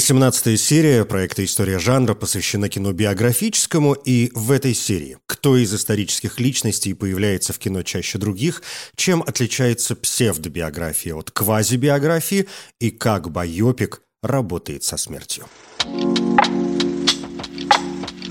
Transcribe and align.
18 0.00 0.58
серия 0.58 1.04
проекта 1.04 1.44
«История 1.44 1.78
жанра» 1.78 2.14
посвящена 2.14 2.70
кино 2.70 2.90
биографическому, 2.92 3.92
и 3.92 4.30
в 4.32 4.50
этой 4.50 4.72
серии 4.72 5.18
кто 5.26 5.58
из 5.58 5.74
исторических 5.74 6.40
личностей 6.40 6.94
появляется 6.94 7.52
в 7.52 7.58
кино 7.58 7.82
чаще 7.82 8.16
других, 8.16 8.62
чем 8.96 9.20
отличается 9.20 9.94
псевдобиография 9.94 11.14
от 11.14 11.30
квазибиографии 11.30 12.48
и 12.78 12.90
как 12.90 13.30
байопик 13.30 14.00
работает 14.22 14.84
со 14.84 14.96
смертью. 14.96 15.44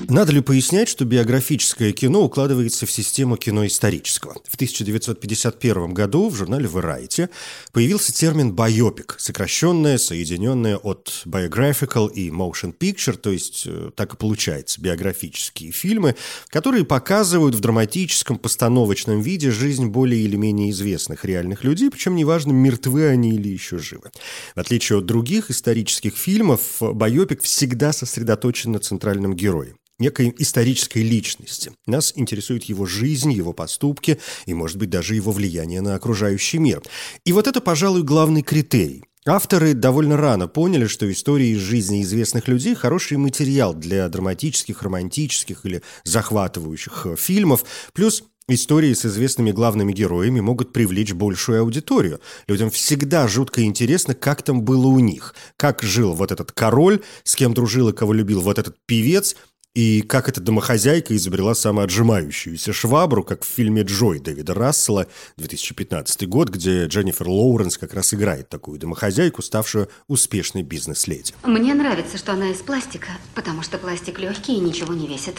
Надо 0.09 0.31
ли 0.34 0.41
пояснять, 0.41 0.90
что 0.90 1.05
биографическое 1.05 1.91
кино 1.91 2.23
укладывается 2.23 2.88
в 2.88 2.91
систему 2.91 3.38
кино 3.38 3.68
исторического? 3.68 4.34
В 4.48 4.55
1951 4.55 5.94
году 5.94 6.30
в 6.30 6.35
журнале 6.35 6.66
Variety 6.66 7.30
появился 7.73 8.12
термин 8.12 8.54
«байопик», 8.54 9.18
сокращенное, 9.20 9.99
соединенное 9.99 10.77
от 10.77 11.22
biographical 11.27 12.12
и 12.12 12.32
motion 12.32 12.76
picture, 12.76 13.16
то 13.18 13.30
есть 13.30 13.66
э, 13.68 13.91
так 13.95 14.16
и 14.16 14.18
получается, 14.18 14.82
биографические 14.82 15.72
фильмы, 15.72 16.16
которые 16.49 16.85
показывают 16.85 17.54
в 17.54 17.60
драматическом, 17.60 18.40
постановочном 18.40 19.21
виде 19.21 19.52
жизнь 19.52 19.85
более 19.85 20.23
или 20.23 20.38
менее 20.38 20.71
известных 20.71 21.23
реальных 21.23 21.63
людей, 21.63 21.91
причем 21.91 22.16
неважно, 22.16 22.52
мертвы 22.52 23.10
они 23.10 23.35
или 23.35 23.49
еще 23.49 23.77
живы. 23.77 24.10
В 24.55 24.60
отличие 24.60 24.98
от 24.98 25.05
других 25.05 25.52
исторических 25.52 26.18
фильмов, 26.18 26.77
байопик 26.80 27.43
всегда 27.43 27.93
сосредоточен 27.93 28.71
на 28.71 28.80
центральном 28.80 29.35
герое 29.35 29.76
некой 30.00 30.34
исторической 30.38 31.00
личности. 31.00 31.72
Нас 31.86 32.14
интересует 32.16 32.64
его 32.64 32.86
жизнь, 32.86 33.32
его 33.32 33.54
поступки 33.54 34.20
и, 34.46 34.54
может 34.54 34.78
быть, 34.78 34.90
даже 34.90 35.16
его 35.16 35.32
влияние 35.32 35.82
на 35.82 35.96
окружающий 35.96 36.58
мир. 36.58 36.82
И 37.26 37.34
вот 37.34 37.48
это, 37.48 37.62
пожалуй, 37.62 38.04
главный 38.04 38.42
критерий. 38.42 39.04
Авторы 39.26 39.74
довольно 39.74 40.18
рано 40.18 40.48
поняли, 40.48 40.88
что 40.88 41.12
истории 41.12 41.50
из 41.50 41.60
жизни 41.60 42.02
известных 42.02 42.48
людей– 42.48 42.74
хороший 42.76 43.18
материал 43.18 43.74
для 43.74 44.08
драматических, 44.08 44.82
романтических 44.82 45.66
или 45.66 45.84
захватывающих 46.04 47.05
э, 47.05 47.16
фильмов, 47.16 47.66
плюс 47.94 48.24
Истории 48.52 48.96
с 48.96 49.05
известными 49.05 49.52
главными 49.52 49.94
героями 49.94 50.40
могут 50.40 50.74
привлечь 50.74 51.14
большую 51.14 51.62
аудиторию. 51.62 52.20
Людям 52.48 52.72
всегда 52.72 53.27
жутко 53.27 53.62
интересно, 53.62 54.16
как 54.16 54.42
там 54.42 54.64
было 54.64 54.88
у 54.88 54.98
них. 54.98 55.36
Как 55.55 55.84
жил 55.84 56.14
вот 56.14 56.32
этот 56.32 56.52
король, 56.52 57.04
с 57.24 57.36
кем 57.36 57.54
дружил 57.54 57.90
и 57.90 57.94
кого 57.94 58.12
любил 58.12 58.42
вот 58.42 58.58
этот 58.58 58.76
певец– 58.88 59.36
и 59.75 60.01
как 60.01 60.27
эта 60.27 60.41
домохозяйка 60.41 61.15
изобрела 61.15 61.53
самоотжимающуюся 61.53 62.73
швабру, 62.73 63.23
как 63.23 63.43
в 63.43 63.48
фильме 63.48 63.84
«Джой» 63.84 64.19
Дэвида 64.19 64.53
Рассела, 64.53 65.07
2015 65.38 66.28
год, 66.28 66.50
где 66.50 66.85
Дженнифер 66.85 67.28
Лоуренс 67.28 67.78
как 67.78 67.94
раз 67.94 68.13
играет 68.13 68.50
такую 68.50 68.79
домохозяйку, 68.79 69.41
ставшую 69.41 69.90
успешной 70.07 70.63
бизнес-леди. 70.63 71.34
Мне 71.44 71.73
нравится, 71.73 72.17
что 72.17 72.34
она 72.34 72.50
из 72.50 72.57
пластика, 72.57 73.09
потому 73.35 73.62
что 73.62 73.78
пластик 73.78 74.19
легкий 74.19 74.56
и 74.56 74.59
ничего 74.59 74.94
не 74.94 75.07
весит. 75.07 75.35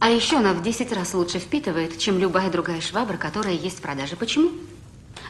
А 0.00 0.10
еще 0.10 0.38
она 0.38 0.52
в 0.54 0.62
10 0.62 0.92
раз 0.92 1.12
лучше 1.14 1.38
впитывает, 1.38 1.98
чем 1.98 2.18
любая 2.18 2.50
другая 2.50 2.80
швабра, 2.80 3.16
которая 3.16 3.54
есть 3.54 3.78
в 3.78 3.82
продаже. 3.82 4.16
Почему? 4.16 4.50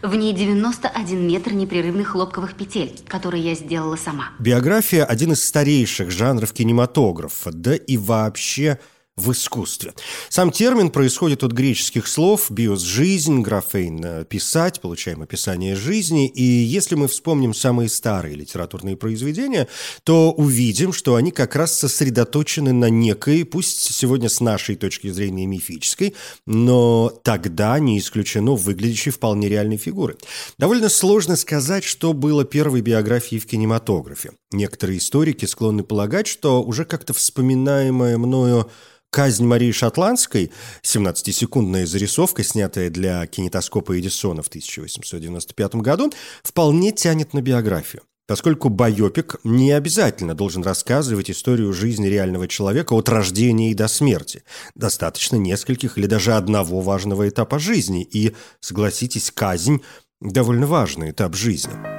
В 0.03 0.15
ней 0.15 0.33
91 0.33 1.27
метр 1.27 1.53
непрерывных 1.53 2.09
хлопковых 2.09 2.55
петель, 2.55 2.99
которые 3.07 3.43
я 3.43 3.55
сделала 3.55 3.97
сама. 3.97 4.31
Биография– 4.39 5.05
один 5.07 5.33
из 5.33 5.45
старейших 5.45 6.11
жанров 6.11 6.53
кинематографа, 6.53 7.51
да 7.53 7.75
и 7.75 7.97
вообще– 7.97 8.79
в 9.19 9.33
искусстве. 9.33 9.95
Сам 10.29 10.51
термин 10.51 10.91
происходит 10.91 11.43
от 11.45 11.53
греческих 11.53 12.07
слов 12.07 12.51
«биос»– 12.51 12.81
жизнь, 12.83 13.41
«графейн»– 13.41 14.25
писать, 14.29 14.81
получаем 14.81 15.23
описание 15.23 15.75
жизни. 15.75 16.29
И 16.29 16.43
если 16.43 16.95
мы 16.95 17.09
вспомним 17.09 17.55
самые 17.55 17.89
старые 17.89 18.37
литературные 18.37 18.97
произведения, 18.97 19.69
то 20.05 20.33
увидим, 20.33 20.93
что 20.93 21.17
они 21.17 21.31
как 21.31 21.57
раз 21.57 21.79
сосредоточены 21.79 22.73
на 22.73 22.89
некой, 22.91 23.45
пусть 23.45 23.93
сегодня 23.93 24.29
с 24.29 24.41
нашей 24.41 24.77
точки 24.77 25.11
зрения 25.11 25.47
мифической, 25.47 26.15
но 26.47 27.13
тогда 27.25 27.79
не 27.79 27.99
исключено 27.99 28.53
выглядящей 28.53 29.13
вполне 29.13 29.49
реальной 29.49 29.77
фигуры. 29.77 30.17
Довольно 30.59 30.89
сложно 30.89 31.37
сказать, 31.37 31.85
что 31.85 32.13
было 32.13 32.45
первой 32.45 32.81
биографией 32.81 33.41
в 33.41 33.47
кинематографе. 33.47 34.33
Некоторые 34.53 34.99
историки 34.99 35.45
склонны 35.45 35.83
полагать, 35.83 36.27
что 36.27 36.63
уже 36.63 36.85
как-то 36.85 37.13
вспоминаемое 37.13 38.19
мною 38.19 38.71
Казнь 39.11 39.47
Марии 39.47 39.73
Шотландской, 39.73 40.51
17-секундная 40.83 41.87
зарисовка, 41.87 42.45
снятая 42.45 42.91
для 42.91 43.27
кинетоскопа 43.27 43.99
Эдисона 43.99 44.43
в 44.43 44.49
1895 44.49 45.77
году, 45.77 46.13
вполне 46.43 46.93
тянет 46.93 47.33
на 47.33 47.41
биографию. 47.41 48.03
Поскольку 48.27 48.69
байопик 48.69 49.37
не 49.43 49.73
обязательно 49.73 50.35
должен 50.35 50.63
рассказывать 50.63 51.31
историю 51.31 51.73
жизни 51.73 52.09
реального 52.09 52.47
человека 52.47 52.93
от 52.93 53.09
рождения 53.09 53.71
и 53.71 53.75
до 53.75 53.89
смерти. 53.89 54.43
Достаточно 54.75 55.37
нескольких 55.37 55.97
или 55.97 56.07
даже 56.07 56.35
одного 56.35 56.83
важного 56.83 57.27
этапа 57.27 57.59
жизни. 57.59 58.03
И, 58.03 58.37
согласитесь, 58.61 59.31
казнь– 59.31 59.81
довольно 60.21 60.67
важный 60.67 61.13
этап 61.13 61.35
жизни. 61.35 61.98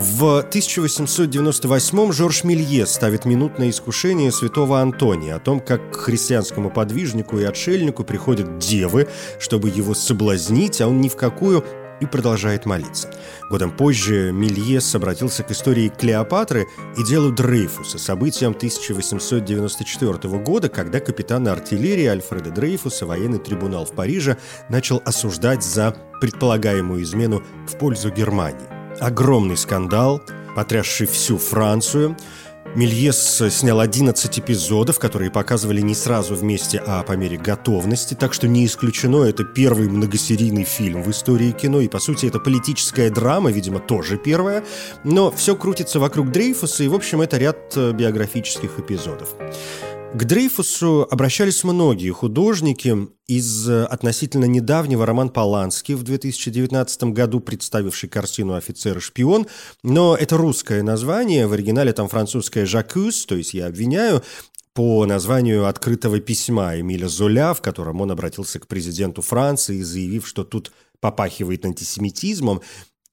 В 0.00 0.46
1898-м 0.50 2.12
Жорж 2.12 2.44
Милье 2.44 2.86
ставит 2.86 3.24
минутное 3.24 3.70
искушение 3.70 4.30
святого 4.32 4.80
Антония 4.80 5.36
о 5.36 5.40
том, 5.40 5.60
как 5.60 5.92
к 5.92 5.96
христианскому 5.96 6.70
подвижнику 6.70 7.38
и 7.38 7.44
отшельнику 7.44 8.04
приходят 8.04 8.58
девы, 8.58 9.08
чтобы 9.38 9.70
его 9.70 9.94
соблазнить, 9.94 10.80
а 10.80 10.88
он 10.88 11.00
ни 11.00 11.08
в 11.08 11.16
какую 11.16 11.64
и 12.00 12.06
продолжает 12.06 12.66
молиться. 12.66 13.10
Годом 13.50 13.70
позже 13.70 14.32
Мильес 14.32 14.94
обратился 14.94 15.42
к 15.42 15.50
истории 15.50 15.88
Клеопатры 15.88 16.66
и 16.98 17.04
делу 17.04 17.32
Дрейфуса, 17.32 17.98
событиям 17.98 18.52
1894 18.52 20.38
года, 20.42 20.68
когда 20.68 21.00
капитана 21.00 21.52
артиллерии 21.52 22.06
Альфреда 22.06 22.50
Дрейфуса 22.50 23.06
военный 23.06 23.38
трибунал 23.38 23.86
в 23.86 23.92
Париже 23.92 24.36
начал 24.68 25.00
осуждать 25.04 25.62
за 25.62 25.94
предполагаемую 26.20 27.02
измену 27.02 27.42
в 27.66 27.76
пользу 27.78 28.10
Германии 28.10 28.79
огромный 29.00 29.56
скандал, 29.56 30.22
потрясший 30.54 31.06
всю 31.06 31.38
Францию. 31.38 32.16
Мельес 32.76 33.42
снял 33.50 33.80
11 33.80 34.38
эпизодов, 34.38 35.00
которые 35.00 35.30
показывали 35.30 35.80
не 35.80 35.94
сразу 35.94 36.36
вместе, 36.36 36.80
а 36.86 37.02
по 37.02 37.12
мере 37.12 37.36
готовности, 37.36 38.14
так 38.14 38.32
что 38.32 38.46
не 38.46 38.64
исключено, 38.64 39.24
это 39.24 39.42
первый 39.42 39.88
многосерийный 39.88 40.62
фильм 40.62 41.02
в 41.02 41.10
истории 41.10 41.50
кино, 41.50 41.80
и 41.80 41.88
по 41.88 41.98
сути 41.98 42.26
это 42.26 42.38
политическая 42.38 43.10
драма, 43.10 43.50
видимо, 43.50 43.80
тоже 43.80 44.18
первая, 44.18 44.62
но 45.02 45.32
все 45.32 45.56
крутится 45.56 45.98
вокруг 45.98 46.30
Дрейфуса, 46.30 46.84
и 46.84 46.88
в 46.88 46.94
общем 46.94 47.22
это 47.22 47.38
ряд 47.38 47.72
э, 47.74 47.90
биографических 47.90 48.78
эпизодов. 48.78 49.30
К 50.12 50.24
Дрейфусу 50.24 51.06
обращались 51.08 51.62
многие 51.62 52.10
художники. 52.10 52.96
Из 53.28 53.68
э, 53.68 53.84
относительно 53.84 54.46
недавнего 54.46 55.06
Роман 55.06 55.28
Поланский 55.28 55.94
в 55.94 56.02
2019 56.02 57.04
году 57.04 57.38
представивший 57.38 58.08
картину 58.08 58.54
«Офицер 58.54 58.98
и 58.98 59.00
шпион», 59.00 59.46
но 59.84 60.16
это 60.16 60.36
русское 60.36 60.82
название, 60.82 61.46
в 61.46 61.52
оригинале 61.52 61.92
там 61.92 62.08
французское 62.08 62.66
«Жакюс», 62.66 63.24
то 63.24 63.36
есть 63.36 63.54
я 63.54 63.68
обвиняю, 63.68 64.24
по 64.74 65.06
названию 65.06 65.66
открытого 65.66 66.18
письма 66.18 66.80
Эмиля 66.80 67.06
Золя, 67.06 67.54
в 67.54 67.62
котором 67.62 68.00
он 68.00 68.10
обратился 68.10 68.58
к 68.58 68.66
президенту 68.66 69.22
Франции, 69.22 69.80
заявив, 69.82 70.26
что 70.26 70.42
тут 70.42 70.72
попахивает 70.98 71.64
антисемитизмом, 71.64 72.62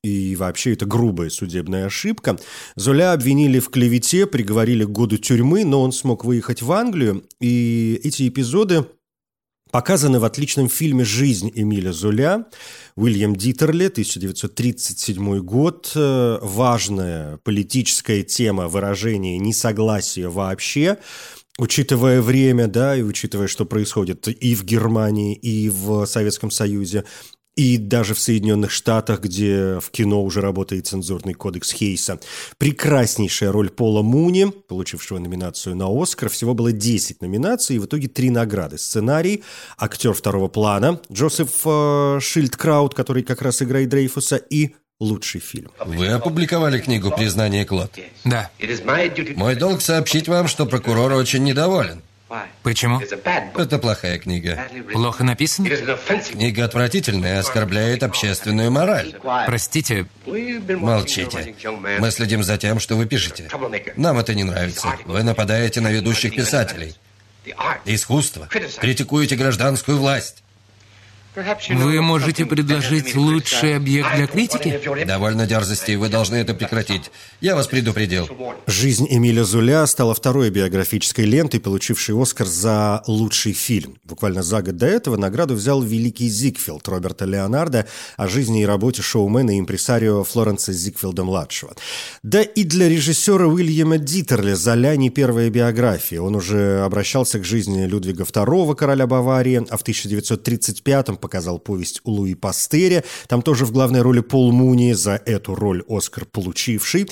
и 0.08 0.36
вообще 0.36 0.74
это 0.74 0.86
грубая 0.86 1.30
судебная 1.30 1.86
ошибка. 1.86 2.38
Золя 2.76 3.14
обвинили 3.14 3.60
в 3.60 3.70
клевете, 3.70 4.26
приговорили 4.26 4.86
к 4.86 4.90
году 4.90 5.18
тюрьмы, 5.18 5.66
но 5.66 5.82
он 5.82 5.92
смог 5.92 6.26
выехать 6.26 6.62
в 6.62 6.72
Англию, 6.72 7.24
и 7.40 8.00
эти 8.04 8.28
эпизоды 8.28 8.86
показаны 9.72 10.20
в 10.20 10.26
отличном 10.26 10.70
фильме 10.70 11.04
«Жизнь 11.04 11.52
Эмиля 11.54 11.92
Золя». 11.92 12.46
Уильям 12.96 13.36
Дитерли, 13.36 13.88
1937 13.88 15.40
год. 15.40 15.92
Э, 15.94 16.40
важная 16.42 17.38
политическая 17.44 18.24
тема 18.24 18.68
выражения 18.68 19.38
несогласия 19.38 20.30
вообще 20.30 20.98
учитывая 21.58 22.22
время, 22.22 22.68
да, 22.68 22.96
и 22.96 23.02
учитывая, 23.02 23.48
что 23.48 23.66
происходит 23.66 24.28
и 24.28 24.56
в 24.56 24.64
Германии, 24.64 25.36
и 25.36 25.70
в 25.70 26.06
Советском 26.06 26.52
Союзе, 26.52 27.04
и 27.58 27.78
даже 27.78 28.14
в 28.14 28.20
Соединенных 28.20 28.72
Штатах, 28.72 29.20
где 29.20 29.80
в 29.82 29.90
кино 29.90 30.24
уже 30.24 30.42
работает 30.42 30.86
цензурный 30.86 31.34
кодекс 31.34 31.72
Хейса. 31.74 32.20
Прекраснейшая 32.60 33.52
роль 33.52 33.72
Пола 33.72 34.04
Муни, 34.04 34.46
получившего 34.46 35.18
номинацию 35.18 35.76
на 35.76 35.88
Оскар. 35.90 36.30
Всего 36.30 36.54
было 36.54 36.72
10 36.72 37.22
номинаций, 37.22 37.76
и 37.76 37.80
в 37.80 37.86
итоге 37.86 38.08
три 38.08 38.30
награды. 38.30 38.78
Сценарий, 38.78 39.44
актер 39.78 40.14
второго 40.14 40.48
плана 40.48 41.02
Джозеф 41.12 41.50
э, 41.66 42.20
Шильдкраут, 42.22 42.94
который 42.94 43.24
как 43.24 43.42
раз 43.42 43.64
играет 43.64 43.90
Дрейфуса, 43.90 44.36
и 44.36 44.76
лучший 45.00 45.42
фильм. 45.42 45.72
Вы 45.84 46.08
опубликовали 46.08 46.80
книгу 46.80 47.12
«Признание 47.12 47.66
Клод». 47.66 47.92
Да. 48.24 48.52
Мой 49.36 49.56
долг 49.56 49.82
сообщить 49.82 50.28
вам, 50.28 50.48
что 50.48 50.68
прокурор 50.68 51.14
очень 51.14 51.44
недоволен. 51.44 52.02
Почему? 52.64 53.00
Это 53.00 53.80
плохая 53.80 54.20
книга. 54.20 54.68
Плохо 54.92 55.24
написано? 55.24 55.70
Книга 55.70 56.66
отвратительная, 56.66 57.40
оскорбляет 57.40 58.04
общественную 58.04 58.72
мораль. 58.72 59.16
Простите, 59.46 60.08
Молчите. 60.26 61.56
Мы 62.00 62.12
следим 62.12 62.44
за 62.44 62.58
тем, 62.58 62.80
что 62.80 62.96
вы 62.96 63.06
пишете. 63.06 63.50
Нам 63.96 64.20
это 64.20 64.34
не 64.34 64.44
нравится. 64.44 64.90
Вы 65.06 65.24
нападаете 65.24 65.82
на 65.82 65.92
ведущих 65.92 66.36
писателей. 66.36 66.96
Искусство. 67.86 68.48
Критикуете 68.80 69.36
гражданскую 69.36 69.98
власть. 69.98 70.44
Вы 71.70 72.02
можете 72.02 72.46
предложить 72.46 73.16
лучший 73.16 73.76
объект 73.76 74.16
для 74.16 74.28
критики? 74.28 74.80
Довольно 75.06 75.46
дерзости, 75.46 75.96
вы 75.96 76.10
должны 76.10 76.36
это 76.36 76.56
прекратить. 76.56 77.12
Я 77.42 77.56
вас 77.56 77.68
предупредил. 77.68 78.28
«Жизнь 78.66 79.08
Эмиля 79.10 79.44
Зуля» 79.44 79.86
стала 79.86 80.16
второй 80.16 80.50
биографической 80.50 81.26
лентой, 81.26 81.60
получившей 81.60 82.20
«Оскар» 82.20 82.48
за 82.48 83.04
лучший 83.06 83.54
фильм. 83.54 83.98
Буквально 84.04 84.42
за 84.42 84.64
год 84.64 84.78
до 84.78 84.88
этого 84.88 85.16
награду 85.16 85.54
взял 85.54 85.82
«Великий 85.82 86.28
Зигфилд» 86.28 86.88
Роберта 86.88 87.26
Леонардо 87.26 87.86
о 88.16 88.28
жизни 88.28 88.64
и 88.64 88.66
работе 88.66 89.04
шоумена 89.04 89.52
и 89.52 89.60
импресарио 89.60 90.24
Флоренса 90.24 90.74
Зигфилда-младшего. 90.74 91.76
Да 92.24 92.42
и 92.42 92.64
для 92.64 92.90
режиссера 92.90 93.46
Уильяма 93.48 94.00
Дитерля 94.00 94.56
«Золя» 94.56 94.96
не 94.96 95.12
первая 95.12 95.50
биография. 95.52 96.20
Он 96.20 96.36
уже 96.36 96.82
обращался 96.84 97.40
к 97.40 97.46
жизни 97.46 97.86
Людвига 97.86 98.24
II, 98.24 98.76
короля 98.76 99.06
Баварии, 99.06 99.66
а 99.70 99.78
в 99.78 99.84
1935-м 99.84 101.18
показал 101.28 101.60
повесть 101.60 102.00
Луи 102.06 102.36
Пастеря. 102.36 103.04
Там 103.28 103.42
тоже 103.42 103.66
в 103.66 103.74
главной 103.74 104.02
роли 104.02 104.22
Пол 104.22 104.54
Муни, 104.54 104.94
за 104.94 105.22
эту 105.26 105.56
роль 105.56 105.84
Оскар 105.90 106.24
получивший. 106.24 107.10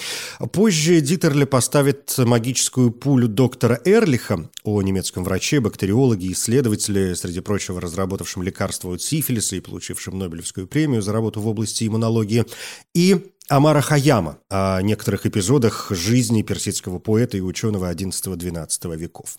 Позже 0.53 1.01
Дитерле 1.01 1.45
поставит 1.45 2.17
магическую 2.17 2.91
пулю 2.91 3.27
доктора 3.27 3.81
Эрлиха 3.83 4.49
о 4.63 4.81
немецком 4.81 5.25
враче, 5.25 5.59
бактериологе, 5.59 6.31
исследователе, 6.31 7.13
среди 7.17 7.41
прочего 7.41 7.81
разработавшем 7.81 8.41
лекарство 8.41 8.93
от 8.93 9.01
сифилиса 9.01 9.57
и 9.57 9.59
получившем 9.59 10.17
Нобелевскую 10.17 10.65
премию 10.65 11.01
за 11.01 11.11
работу 11.11 11.41
в 11.41 11.47
области 11.47 11.85
иммунологии. 11.85 12.45
И 12.93 13.33
Амара 13.47 13.81
Хаяма 13.81 14.39
о 14.49 14.81
некоторых 14.81 15.25
эпизодах 15.25 15.87
жизни 15.91 16.41
персидского 16.41 16.97
поэта 16.97 17.37
и 17.37 17.41
ученого 17.41 17.93
XI-XII 17.93 18.97
веков. 18.97 19.37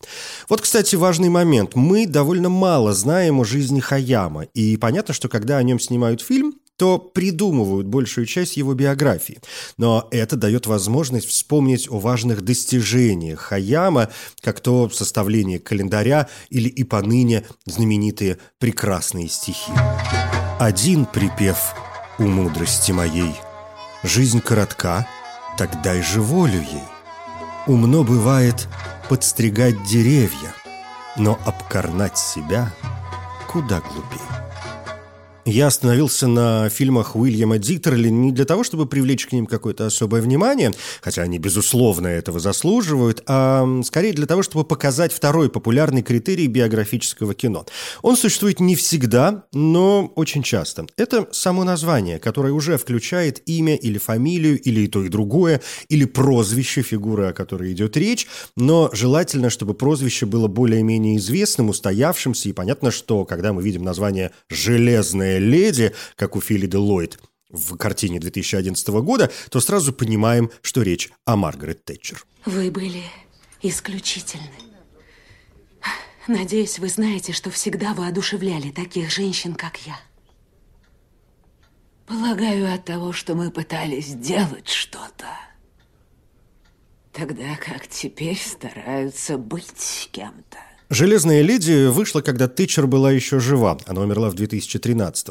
Вот, 0.48 0.60
кстати, 0.60 0.94
важный 0.94 1.28
момент. 1.28 1.74
Мы 1.74 2.06
довольно 2.06 2.48
мало 2.48 2.92
знаем 2.92 3.40
о 3.40 3.44
жизни 3.44 3.80
Хаяма, 3.80 4.44
и 4.54 4.76
понятно, 4.76 5.12
что 5.12 5.28
когда 5.28 5.58
о 5.58 5.62
нем 5.62 5.80
снимают 5.80 6.20
фильм, 6.20 6.54
то 6.76 6.98
придумывают 6.98 7.86
большую 7.86 8.26
часть 8.26 8.56
его 8.56 8.74
биографии. 8.74 9.40
Но 9.76 10.06
это 10.10 10.36
дает 10.36 10.66
возможность 10.66 11.26
вспомнить 11.26 11.90
о 11.90 11.98
важных 11.98 12.42
достижениях 12.42 13.40
Хаяма, 13.40 14.10
как 14.40 14.60
то 14.60 14.88
составление 14.90 15.58
календаря 15.58 16.28
или 16.50 16.68
и 16.68 16.84
поныне 16.84 17.44
знаменитые 17.64 18.38
прекрасные 18.58 19.28
стихи. 19.28 19.72
«Один 20.60 21.06
припев 21.06 21.74
у 22.18 22.24
мудрости 22.24 22.92
моей– 22.92 23.34
Жизнь 24.06 24.40
коротка, 24.40 25.04
так 25.58 25.82
дай 25.82 26.00
же 26.00 26.22
волю 26.22 26.60
ей. 26.60 26.84
Умно 27.66 28.04
бывает 28.04 28.68
подстригать 29.08 29.82
деревья, 29.82 30.54
но 31.16 31.36
обкорнать 31.44 32.16
себя 32.16 32.70
куда 33.48 33.80
глупее. 33.80 34.45
Я 35.48 35.68
остановился 35.68 36.26
на 36.26 36.68
фильмах 36.70 37.14
Уильяма 37.14 37.58
Диттерли 37.58 38.08
не 38.08 38.32
для 38.32 38.44
того, 38.44 38.64
чтобы 38.64 38.86
привлечь 38.86 39.26
к 39.26 39.32
ним 39.32 39.46
какое-то 39.46 39.86
особое 39.86 40.20
внимание, 40.20 40.72
хотя 41.00 41.22
они, 41.22 41.38
безусловно, 41.38 42.08
этого 42.08 42.40
заслуживают, 42.40 43.22
а 43.28 43.64
скорее 43.84 44.12
для 44.12 44.26
того, 44.26 44.42
чтобы 44.42 44.64
показать 44.64 45.12
второй 45.12 45.48
популярный 45.48 46.02
критерий 46.02 46.48
биографического 46.48 47.32
кино. 47.32 47.64
Он 48.02 48.16
существует 48.16 48.58
не 48.58 48.74
всегда, 48.74 49.44
но 49.52 50.12
очень 50.16 50.42
часто. 50.42 50.86
Это 50.96 51.28
само 51.30 51.62
название, 51.62 52.18
которое 52.18 52.52
уже 52.52 52.76
включает 52.76 53.40
имя 53.48 53.76
или 53.76 53.98
фамилию, 53.98 54.60
или 54.60 54.80
и 54.80 54.88
то, 54.88 55.04
и 55.04 55.08
другое, 55.08 55.60
или 55.88 56.06
прозвище 56.06 56.82
фигуры, 56.82 57.26
о 57.26 57.32
которой 57.32 57.72
идет 57.72 57.96
речь, 57.96 58.26
но 58.56 58.90
желательно, 58.92 59.50
чтобы 59.50 59.74
прозвище 59.74 60.26
было 60.26 60.48
более-менее 60.48 61.18
известным, 61.18 61.68
устоявшимся, 61.68 62.48
и 62.48 62.52
понятно, 62.52 62.90
что 62.90 63.24
когда 63.24 63.52
мы 63.52 63.62
видим 63.62 63.84
название 63.84 64.32
«Железная 65.36 65.38
леди», 65.38 65.94
как 66.16 66.36
у 66.36 66.40
Филида 66.40 66.80
Ллойд 66.80 67.18
в 67.50 67.76
картине 67.76 68.18
2011 68.18 68.88
года, 68.88 69.30
то 69.50 69.60
сразу 69.60 69.92
понимаем, 69.92 70.50
что 70.62 70.82
речь 70.82 71.10
о 71.24 71.36
Маргарет 71.36 71.84
Тэтчер. 71.84 72.24
Вы 72.44 72.70
были 72.70 73.04
исключительны. 73.62 74.50
Надеюсь, 76.28 76.78
вы 76.80 76.88
знаете, 76.88 77.32
что 77.32 77.50
всегда 77.50 77.94
воодушевляли 77.94 78.70
таких 78.70 79.12
женщин, 79.12 79.54
как 79.54 79.78
я. 79.86 79.98
Полагаю, 82.06 82.72
от 82.72 82.84
того, 82.84 83.12
что 83.12 83.34
мы 83.34 83.50
пытались 83.50 84.06
сделать 84.06 84.68
что-то, 84.68 85.26
тогда 87.12 87.56
как 87.56 87.86
теперь 87.86 88.38
стараются 88.38 89.38
быть 89.38 90.08
кем-то. 90.12 90.58
«Железная 90.88 91.42
леди» 91.42 91.88
вышла, 91.88 92.20
когда 92.20 92.46
Тэтчер 92.46 92.86
была 92.86 93.10
еще 93.10 93.40
жива. 93.40 93.76
Она 93.86 94.02
умерла 94.02 94.30
в 94.30 94.34
2013 94.34 95.30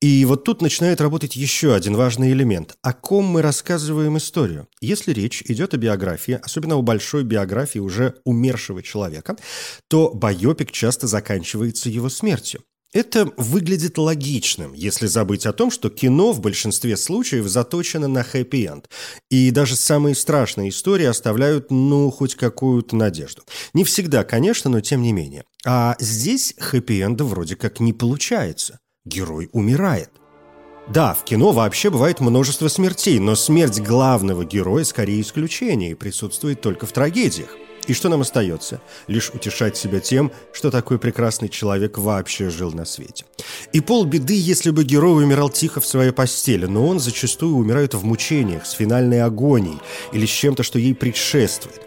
И 0.00 0.24
вот 0.24 0.44
тут 0.44 0.62
начинает 0.62 1.00
работать 1.00 1.34
еще 1.34 1.74
один 1.74 1.96
важный 1.96 2.30
элемент. 2.30 2.76
О 2.82 2.92
ком 2.92 3.24
мы 3.24 3.42
рассказываем 3.42 4.16
историю? 4.16 4.68
Если 4.80 5.12
речь 5.12 5.42
идет 5.48 5.74
о 5.74 5.76
биографии, 5.76 6.38
особенно 6.40 6.76
о 6.76 6.82
большой 6.82 7.24
биографии 7.24 7.80
уже 7.80 8.14
умершего 8.24 8.80
человека, 8.80 9.36
то 9.88 10.10
байопик 10.14 10.70
часто 10.70 11.08
заканчивается 11.08 11.88
его 11.88 12.08
смертью. 12.08 12.62
Это 12.92 13.32
выглядит 13.38 13.96
логичным, 13.96 14.74
если 14.74 15.06
забыть 15.06 15.46
о 15.46 15.54
том, 15.54 15.70
что 15.70 15.88
кино 15.88 16.32
в 16.32 16.40
большинстве 16.40 16.98
случаев 16.98 17.46
заточено 17.46 18.06
на 18.06 18.22
хэппи-энд. 18.22 18.90
И 19.30 19.50
даже 19.50 19.76
самые 19.76 20.14
страшные 20.14 20.68
истории 20.68 21.06
оставляют, 21.06 21.70
ну, 21.70 22.10
хоть 22.10 22.34
какую-то 22.34 22.94
надежду. 22.94 23.42
Не 23.72 23.84
всегда, 23.84 24.24
конечно, 24.24 24.70
но 24.70 24.80
тем 24.82 25.00
не 25.00 25.12
менее. 25.12 25.44
А 25.64 25.96
здесь 26.00 26.54
хэппи-энда 26.58 27.24
вроде 27.24 27.56
как 27.56 27.80
не 27.80 27.94
получается. 27.94 28.78
Герой 29.06 29.48
умирает. 29.52 30.10
Да, 30.88 31.14
в 31.14 31.24
кино 31.24 31.52
вообще 31.52 31.90
бывает 31.90 32.20
множество 32.20 32.68
смертей, 32.68 33.18
но 33.20 33.36
смерть 33.36 33.80
главного 33.80 34.44
героя 34.44 34.84
скорее 34.84 35.22
исключение 35.22 35.92
и 35.92 35.94
присутствует 35.94 36.60
только 36.60 36.86
в 36.86 36.92
трагедиях. 36.92 37.56
И 37.88 37.94
что 37.94 38.08
нам 38.08 38.20
остается? 38.20 38.80
Лишь 39.08 39.30
утешать 39.30 39.76
себя 39.76 40.00
тем, 40.00 40.30
что 40.52 40.70
такой 40.70 40.98
прекрасный 40.98 41.48
человек 41.48 41.98
вообще 41.98 42.48
жил 42.48 42.72
на 42.72 42.84
свете. 42.84 43.24
И 43.72 43.80
полбеды, 43.80 44.34
если 44.34 44.70
бы 44.70 44.84
герой 44.84 45.24
умирал 45.24 45.50
тихо 45.50 45.80
в 45.80 45.86
своей 45.86 46.12
постели, 46.12 46.66
но 46.66 46.86
он 46.86 47.00
зачастую 47.00 47.56
умирает 47.56 47.94
в 47.94 48.04
мучениях, 48.04 48.66
с 48.66 48.72
финальной 48.72 49.22
агонией 49.22 49.80
или 50.12 50.26
с 50.26 50.30
чем-то, 50.30 50.62
что 50.62 50.78
ей 50.78 50.94
предшествует. 50.94 51.82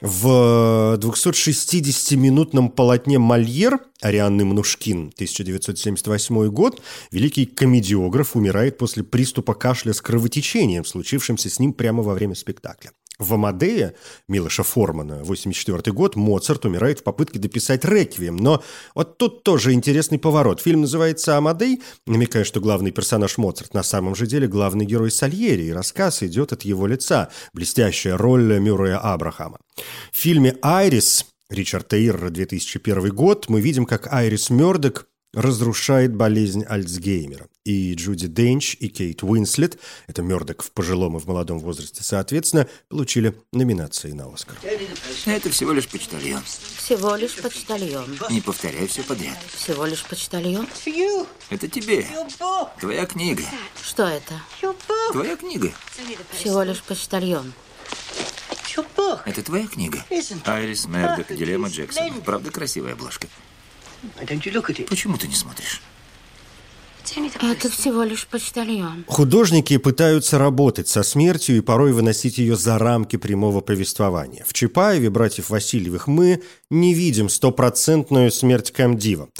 В 0.00 0.96
260-минутном 1.00 2.70
полотне 2.70 3.18
«Мольер» 3.18 3.80
Арианны 4.00 4.44
Мнушкин, 4.44 5.12
1978 5.14 6.48
год, 6.50 6.80
великий 7.10 7.46
комедиограф 7.46 8.36
умирает 8.36 8.78
после 8.78 9.02
приступа 9.02 9.54
кашля 9.54 9.92
с 9.92 10.00
кровотечением, 10.00 10.84
случившимся 10.84 11.50
с 11.50 11.58
ним 11.58 11.72
прямо 11.72 12.04
во 12.04 12.14
время 12.14 12.36
спектакля. 12.36 12.92
В 13.18 13.34
«Амадее» 13.34 13.94
Милоша 14.28 14.62
Формана, 14.62 15.24
84 15.24 15.92
год, 15.92 16.14
Моцарт 16.14 16.64
умирает 16.64 17.00
в 17.00 17.02
попытке 17.02 17.40
дописать 17.40 17.84
«Реквием». 17.84 18.36
Но 18.36 18.62
вот 18.94 19.18
тут 19.18 19.42
тоже 19.42 19.72
интересный 19.72 20.20
поворот. 20.20 20.60
Фильм 20.60 20.82
называется 20.82 21.36
«Амадей», 21.36 21.82
намекая, 22.06 22.44
что 22.44 22.60
главный 22.60 22.92
персонаж 22.92 23.36
Моцарт 23.36 23.74
на 23.74 23.82
самом 23.82 24.14
же 24.14 24.28
деле 24.28 24.46
главный 24.46 24.84
герой 24.84 25.10
Сальери, 25.10 25.64
и 25.64 25.72
рассказ 25.72 26.22
идет 26.22 26.52
от 26.52 26.62
его 26.62 26.86
лица. 26.86 27.28
Блестящая 27.52 28.16
роль 28.16 28.60
Мюррея 28.60 28.98
Абрахама. 28.98 29.58
В 30.12 30.16
фильме 30.16 30.56
«Айрис» 30.62 31.26
Ричард 31.50 31.88
Тейр, 31.88 32.30
2001 32.30 33.08
год, 33.08 33.46
мы 33.48 33.60
видим, 33.60 33.84
как 33.84 34.12
Айрис 34.12 34.50
Мёрдок 34.50 35.08
разрушает 35.34 36.14
болезнь 36.14 36.64
Альцгеймера. 36.68 37.48
И 37.64 37.92
Джуди 37.94 38.28
Денч, 38.28 38.76
и 38.80 38.88
Кейт 38.88 39.22
Уинслет, 39.22 39.78
это 40.06 40.22
Мёрдок 40.22 40.62
в 40.62 40.70
пожилом 40.70 41.16
и 41.18 41.20
в 41.20 41.26
молодом 41.26 41.58
возрасте, 41.58 42.02
соответственно, 42.02 42.66
получили 42.88 43.34
номинации 43.52 44.12
на 44.12 44.32
«Оскар». 44.32 44.56
Это 45.26 45.50
всего 45.50 45.72
лишь 45.72 45.86
почтальон. 45.86 46.42
Всего 46.42 47.14
лишь 47.16 47.34
почтальон. 47.36 48.18
Не 48.30 48.40
повторяй 48.40 48.86
все 48.86 49.02
подряд. 49.02 49.36
Всего 49.54 49.84
лишь 49.84 50.02
почтальон. 50.04 50.66
Это 51.50 51.68
тебе. 51.68 52.06
Твоя 52.80 53.04
книга. 53.04 53.42
Что 53.82 54.04
это? 54.04 54.40
Твоя 55.12 55.36
книга. 55.36 55.72
Всего 56.32 56.62
лишь 56.62 56.82
почтальон. 56.82 57.52
Это 59.26 59.42
твоя 59.42 59.66
книга. 59.66 60.04
Айрис 60.46 60.86
Мердок, 60.86 61.26
Дилемма 61.28 61.68
Джексон. 61.68 62.22
Правда, 62.22 62.50
красивая 62.50 62.94
обложка. 62.94 63.28
Почему 64.88 65.16
ты 65.16 65.28
не 65.28 65.34
смотришь? 65.34 65.82
Это 67.40 67.70
всего 67.70 68.02
лишь 68.02 68.26
почтальон. 68.26 69.04
Художники 69.08 69.78
пытаются 69.78 70.38
работать 70.38 70.88
со 70.88 71.02
смертью 71.02 71.56
и 71.56 71.60
порой 71.60 71.92
выносить 71.92 72.36
ее 72.36 72.54
за 72.54 72.78
рамки 72.78 73.16
прямого 73.16 73.62
повествования. 73.62 74.44
В 74.46 74.52
Чапаеве, 74.52 75.08
братьев 75.08 75.48
Васильевых, 75.48 76.06
мы 76.06 76.42
не 76.70 76.92
видим 76.92 77.30
стопроцентную 77.30 78.30
смерть 78.30 78.72
Камдива. 78.72 79.30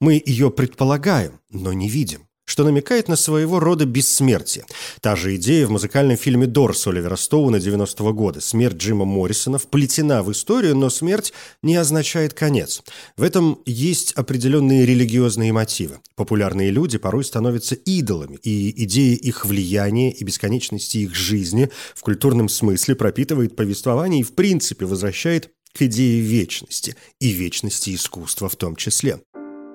Мы 0.00 0.22
ее 0.24 0.50
предполагаем, 0.50 1.40
но 1.50 1.72
не 1.72 1.88
видим 1.88 2.26
что 2.44 2.64
намекает 2.64 3.08
на 3.08 3.16
своего 3.16 3.60
рода 3.60 3.86
бессмертие. 3.86 4.64
Та 5.00 5.16
же 5.16 5.36
идея 5.36 5.66
в 5.66 5.70
музыкальном 5.70 6.16
фильме 6.16 6.46
«Дорс» 6.46 6.86
Оливера 6.86 7.16
Стоуна 7.16 7.56
90-го 7.56 8.12
года. 8.12 8.40
Смерть 8.40 8.76
Джима 8.76 9.04
Моррисона 9.04 9.58
вплетена 9.58 10.22
в 10.22 10.30
историю, 10.32 10.76
но 10.76 10.90
смерть 10.90 11.32
не 11.62 11.76
означает 11.76 12.34
конец. 12.34 12.82
В 13.16 13.22
этом 13.22 13.60
есть 13.64 14.12
определенные 14.12 14.86
религиозные 14.86 15.52
мотивы. 15.52 16.00
Популярные 16.16 16.70
люди 16.70 16.98
порой 16.98 17.24
становятся 17.24 17.74
идолами, 17.74 18.38
и 18.42 18.84
идея 18.84 19.16
их 19.16 19.46
влияния 19.46 20.12
и 20.12 20.24
бесконечности 20.24 20.98
их 20.98 21.14
жизни 21.14 21.70
в 21.94 22.02
культурном 22.02 22.48
смысле 22.48 22.94
пропитывает 22.94 23.56
повествование 23.56 24.20
и 24.20 24.24
в 24.24 24.34
принципе 24.34 24.86
возвращает 24.86 25.50
к 25.72 25.82
идее 25.82 26.20
вечности, 26.20 26.96
и 27.20 27.28
вечности 27.28 27.94
искусства 27.94 28.48
в 28.48 28.56
том 28.56 28.76
числе. 28.76 29.20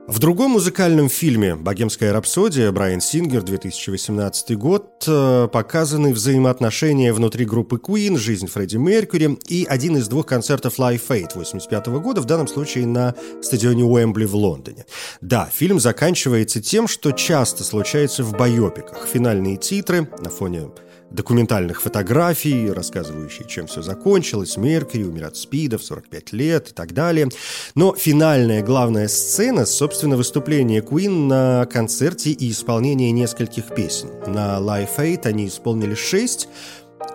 В 0.10 0.18
другом 0.18 0.52
музыкальном 0.52 1.08
фильме 1.08 1.56
«Богемская 1.56 2.12
рапсодия» 2.12 2.72
Брайан 2.72 3.00
Сингер, 3.00 3.44
2018 3.44 4.58
год, 4.58 5.04
э, 5.08 5.48
показаны 5.54 6.14
взаимоотношения 6.14 7.14
внутри 7.14 7.46
группы 7.46 7.78
Queen, 7.78 8.18
жизнь 8.18 8.48
Фредди 8.48 8.78
Меркьюри 8.78 9.38
и 9.48 9.68
один 9.70 9.98
из 9.98 10.08
двух 10.08 10.26
концертов 10.26 10.80
Live 10.80 11.08
Aid 11.10 11.36
85 11.36 12.00
года, 12.00 12.22
в 12.22 12.26
данном 12.26 12.48
случае 12.48 12.88
на 12.88 13.14
стадионе 13.44 13.84
Уэмбли 13.84 14.26
в 14.26 14.34
Лондоне. 14.36 14.88
Да, 15.22 15.48
фильм 15.54 15.80
заканчивается 15.80 16.60
тем, 16.60 16.88
что 16.88 17.12
часто 17.12 17.64
случается 17.64 18.24
в 18.24 18.32
байопиках. 18.32 19.06
Финальные 19.06 19.58
титры 19.58 20.10
на 20.22 20.32
фоне 20.32 20.70
документальных 21.12 21.82
фотографий, 21.82 22.72
рассказывающие, 22.72 23.48
чем 23.48 23.68
все 23.68 23.82
закончилось, 23.82 24.58
Меркьюри 24.58 25.06
умер 25.06 25.26
от 25.26 25.38
СПИДа 25.38 25.78
в 25.78 25.84
45 25.84 26.34
лет 26.34 26.70
и 26.70 26.74
так 26.74 26.94
далее. 26.94 27.30
Но 27.76 27.96
финальная 27.96 28.64
главная 28.64 29.08
сцена, 29.08 29.66
собственно, 29.66 30.18
выступление 30.18 30.82
Queen 30.82 31.28
на 31.28 31.66
концерте 31.66 32.32
и 32.32 32.52
исполнение 32.52 33.12
нескольких 33.12 33.74
песен. 33.76 34.10
На 34.28 34.60
Live 34.60 34.98
Aid 34.98 35.26
они 35.26 35.48
исполнили 35.48 35.96
шесть, 35.96 36.48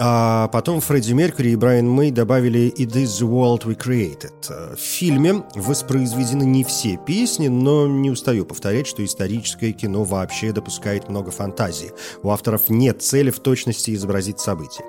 а 0.01 0.49
потом 0.49 0.81
Фредди 0.81 1.13
Меркьюри 1.13 1.53
и 1.53 1.57
Брайан 1.57 1.89
Мэй 1.89 2.11
добавили 2.11 2.73
«It 2.77 2.93
is 2.93 3.21
the 3.21 3.29
world 3.29 3.65
we 3.65 3.77
created». 3.77 4.33
В 4.75 4.81
фильме 4.81 5.45
воспроизведены 5.55 6.43
не 6.43 6.65
все 6.65 6.99
песни, 7.07 7.49
но 7.49 7.87
не 7.87 8.11
устаю 8.11 8.45
повторять, 8.45 8.87
что 8.87 9.05
историческое 9.05 9.73
кино 9.73 10.05
вообще 10.05 10.53
допускает 10.53 11.09
много 11.09 11.31
фантазии. 11.31 11.93
У 12.23 12.31
авторов 12.31 12.69
нет 12.69 13.03
цели 13.03 13.31
в 13.31 13.39
точности 13.41 13.95
изобразить 13.95 14.41
события. 14.41 14.85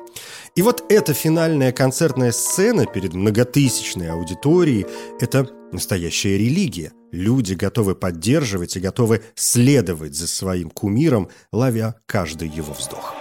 И 0.55 0.61
вот 0.61 0.83
эта 0.89 1.13
финальная 1.13 1.71
концертная 1.71 2.31
сцена 2.31 2.85
перед 2.85 3.13
многотысячной 3.13 4.09
аудиторией– 4.09 4.85
это 5.19 5.47
настоящая 5.71 6.37
религия. 6.37 6.93
Люди 7.11 7.53
готовы 7.53 7.95
поддерживать 7.95 8.75
и 8.75 8.79
готовы 8.79 9.21
следовать 9.35 10.15
за 10.15 10.27
своим 10.27 10.69
кумиром, 10.69 11.29
ловя 11.51 11.95
каждый 12.05 12.49
его 12.49 12.73
вздох. 12.73 13.13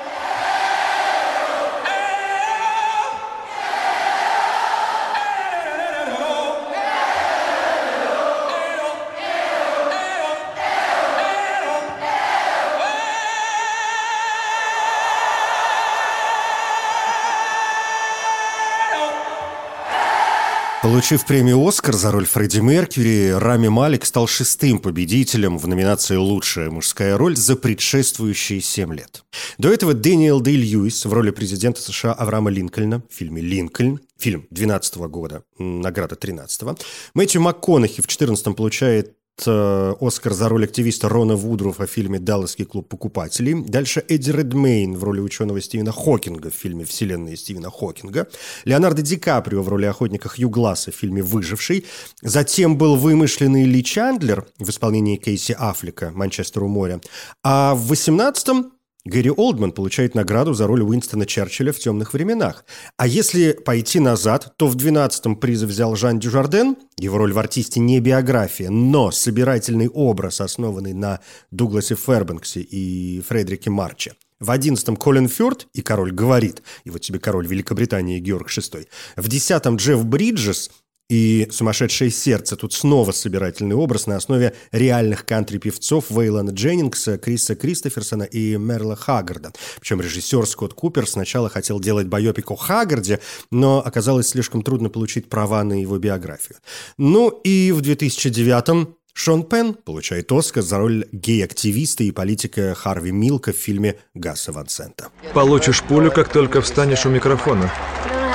Получив 20.84 21.24
премию 21.24 21.66
«Оскар» 21.66 21.94
за 21.94 22.10
роль 22.10 22.26
Фредди 22.26 22.58
Меркьюри, 22.58 23.30
Рами 23.30 23.68
Малик 23.68 24.04
стал 24.04 24.26
шестым 24.26 24.78
победителем 24.78 25.56
в 25.56 25.66
номинации 25.66 26.16
«Лучшая 26.16 26.70
мужская 26.70 27.16
роль» 27.16 27.36
за 27.36 27.56
предшествующие 27.56 28.60
семь 28.60 28.92
лет. 28.94 29.24
До 29.56 29.72
этого 29.72 29.94
Дэниел 29.94 30.40
Дэй 30.40 30.56
Льюис 30.56 31.06
в 31.06 31.12
роли 31.14 31.30
президента 31.30 31.80
США 31.80 32.12
Авраама 32.12 32.50
Линкольна 32.50 33.02
в 33.08 33.14
фильме 33.14 33.40
«Линкольн», 33.40 33.98
фильм 34.18 34.46
12 34.50 34.96
года, 35.08 35.42
награда 35.58 36.16
13 36.16 36.62
-го. 36.62 36.78
Мэтью 37.14 37.40
МакКонахи 37.40 38.02
в 38.02 38.06
14 38.06 38.54
получает 38.54 39.14
Оскар 39.36 40.32
за 40.32 40.48
роль 40.48 40.64
активиста 40.64 41.08
Рона 41.08 41.34
Вудруфа 41.34 41.86
в 41.86 41.90
фильме 41.90 42.18
«Далласский 42.18 42.64
клуб 42.64 42.88
покупателей». 42.88 43.54
Дальше 43.64 44.04
Эдди 44.08 44.30
Редмейн 44.30 44.96
в 44.96 45.02
роли 45.02 45.20
ученого 45.20 45.60
Стивена 45.60 45.92
Хокинга 45.92 46.50
в 46.50 46.54
фильме 46.54 46.84
«Вселенная 46.84 47.36
Стивена 47.36 47.68
Хокинга». 47.68 48.28
Леонардо 48.64 49.02
Ди 49.02 49.16
Каприо 49.16 49.62
в 49.62 49.68
роли 49.68 49.86
охотника 49.86 50.28
Хью 50.28 50.48
Гласса 50.50 50.92
в 50.92 50.94
фильме 50.94 51.22
«Выживший». 51.22 51.84
Затем 52.22 52.78
был 52.78 52.96
вымышленный 52.96 53.64
Ли 53.64 53.82
Чандлер 53.82 54.46
в 54.58 54.70
исполнении 54.70 55.16
Кейси 55.16 55.56
Аффлека 55.58 56.12
«Манчестер 56.14 56.62
у 56.62 56.68
моря». 56.68 57.00
А 57.42 57.74
в 57.74 57.90
18-м 57.92 58.74
Гэри 59.06 59.30
Олдман 59.30 59.73
получает 59.73 60.14
награду 60.14 60.54
за 60.54 60.66
роль 60.66 60.82
Уинстона 60.82 61.26
Черчилля 61.26 61.73
в 61.73 61.78
«Темных 61.78 62.14
временах». 62.14 62.64
А 62.96 63.06
если 63.06 63.52
пойти 63.52 64.00
назад, 64.00 64.54
то 64.56 64.66
в 64.66 64.76
12-м 64.76 65.37
призы 65.37 65.66
взял 65.66 65.94
Жан 65.94 66.18
Дюжарден, 66.18 66.76
его 66.99 67.18
роль 67.18 67.34
в 67.34 67.38
артисте 67.38 67.80
не 67.80 68.00
биография, 68.00 68.70
но 68.70 69.11
собирательный 69.11 69.88
образ, 69.88 70.40
основанный 70.40 70.94
на 70.94 71.20
Дугласе 71.50 71.96
Фербенксе 71.96 72.61
и 72.61 73.20
Фредерике 73.20 73.68
Марче. 73.68 74.14
В 74.40 74.50
одиннадцатом 74.50 74.96
Колин 74.96 75.28
Фёрд 75.28 75.68
и 75.75 75.82
«Король 75.82 76.12
говорит», 76.12 76.62
и 76.84 76.90
вот 76.90 77.02
тебе 77.02 77.18
король 77.18 77.46
Великобритании 77.46 78.20
Георг 78.20 78.50
VI. 78.50 78.87
В 79.16 79.28
десятом 79.28 79.76
Джефф 79.76 80.04
Бриджес– 80.06 80.70
и 81.08 81.49
«Сумасшедшее 81.50 82.11
сердце» 82.11 82.56
тут 82.56 82.73
снова 82.73 83.12
собирательный 83.12 83.76
образ 83.76 84.06
на 84.06 84.16
основе 84.16 84.54
реальных 84.73 85.26
кантри-певцов 85.26 86.11
Вейлана 86.11 86.50
Дженнингса, 86.50 87.18
Криса 87.18 87.54
Кристоферсона 87.54 88.23
и 88.23 88.56
Мерла 88.56 88.96
Хаггарда. 88.96 89.52
Причем 89.80 90.00
режиссер 90.00 90.46
Скотт 90.46 90.75
Купер 90.75 91.06
сначала 91.06 91.49
хотел 91.49 91.78
делать 91.78 92.06
байопик 92.06 92.50
о 92.50 92.56
Хаггарде, 92.56 93.20
но 93.50 93.82
оказалось 93.84 94.28
слишком 94.28 94.62
трудно 94.62 94.88
получить 94.88 95.28
права 95.28 95.62
на 95.62 95.80
его 95.80 95.99
биографию. 95.99 96.58
Ну 96.96 97.28
и 97.28 97.73
в 97.73 97.80
2009-м 97.80 98.96
Шон 99.12 99.44
Пен 99.44 99.75
получает 99.75 100.32
Оскар 100.32 100.62
за 100.62 100.78
роль 100.78 101.06
гей-активиста 101.12 102.02
и 102.02 102.11
политика 102.11 102.75
Харви 102.75 103.12
Милка 103.12 103.52
в 103.52 103.56
фильме 103.56 103.96
Гаса 104.14 104.50
Ван 104.50 104.68
Сента. 104.68 105.08
Получишь 105.34 105.82
пулю, 105.82 106.11
как 106.11 106.32
только 106.32 106.61
встанешь 106.61 107.06
у 107.06 107.11
микрофона. 107.11 107.73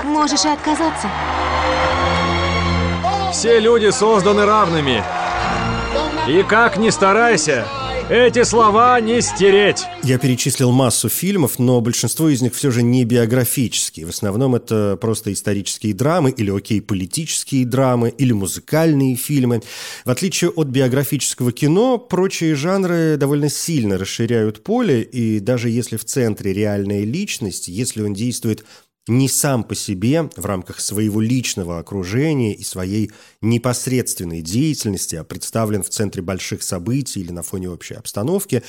Можешь 0.05 0.45
и 0.45 0.47
отказаться. 0.47 1.09
Все 3.31 3.59
люди 3.59 3.91
созданы 3.91 4.43
равными. 4.45 5.03
И 6.27 6.43
как 6.43 6.77
ни 6.77 6.89
старайся, 6.89 7.67
эти 8.09 8.43
слова 8.43 8.99
не 8.99 9.21
стереть. 9.21 9.83
Я 10.01 10.17
перечислил 10.17 10.71
массу 10.71 11.09
фильмов, 11.09 11.59
но 11.59 11.79
большинство 11.79 12.27
из 12.29 12.41
них 12.41 12.55
все 12.55 12.71
же 12.71 12.81
не 12.81 13.05
биографические. 13.05 14.07
В 14.07 14.09
основном 14.09 14.55
это 14.55 14.97
просто 14.99 15.31
исторические 15.31 15.93
драмы 15.93 16.31
или, 16.31 16.49
окей, 16.49 16.81
политические 16.81 17.67
драмы 17.67 18.09
или 18.09 18.31
музыкальные 18.31 19.15
фильмы. 19.15 19.61
В 20.05 20.09
отличие 20.09 20.49
от 20.49 20.67
биографического 20.67 21.51
кино, 21.51 21.99
прочие 21.99 22.55
жанры 22.55 23.15
довольно 23.17 23.49
сильно 23.49 23.99
расширяют 23.99 24.63
поле, 24.63 25.03
и 25.03 25.39
даже 25.39 25.69
если 25.69 25.97
в 25.97 26.03
центре 26.03 26.51
реальная 26.51 27.03
личность, 27.03 27.67
если 27.67 28.01
он 28.01 28.15
действует 28.15 28.65
не 29.09 29.27
сам 29.27 29.63
по 29.63 29.75
себе 29.75 30.29
в 30.35 30.45
рамках 30.45 30.79
своего 30.79 31.19
личного 31.19 31.79
окружения 31.79 32.53
и 32.53 32.63
своей 32.63 33.11
непосредственной 33.41 34.41
деятельности, 34.41 35.15
а 35.15 35.23
представлен 35.23 35.83
в 35.83 35.89
центре 35.89 36.21
больших 36.21 36.63
событий 36.63 37.19
или 37.21 37.31
на 37.31 37.43
фоне 37.43 37.69
общей 37.69 37.95
обстановки. 37.95 38.63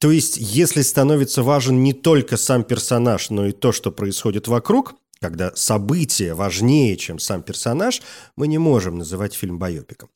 То 0.00 0.10
есть, 0.10 0.38
если 0.38 0.80
становится 0.82 1.42
важен 1.42 1.82
не 1.82 1.92
только 1.92 2.36
сам 2.36 2.64
персонаж, 2.64 3.28
но 3.28 3.46
и 3.46 3.52
то, 3.52 3.72
что 3.72 3.92
происходит 3.92 4.48
вокруг, 4.48 4.94
когда 5.20 5.54
событие 5.54 6.34
важнее, 6.34 6.96
чем 6.96 7.18
сам 7.18 7.42
персонаж, 7.42 8.00
мы 8.36 8.48
не 8.48 8.56
можем 8.56 8.96
называть 8.96 9.34
фильм 9.34 9.58
байопиком. 9.58 10.08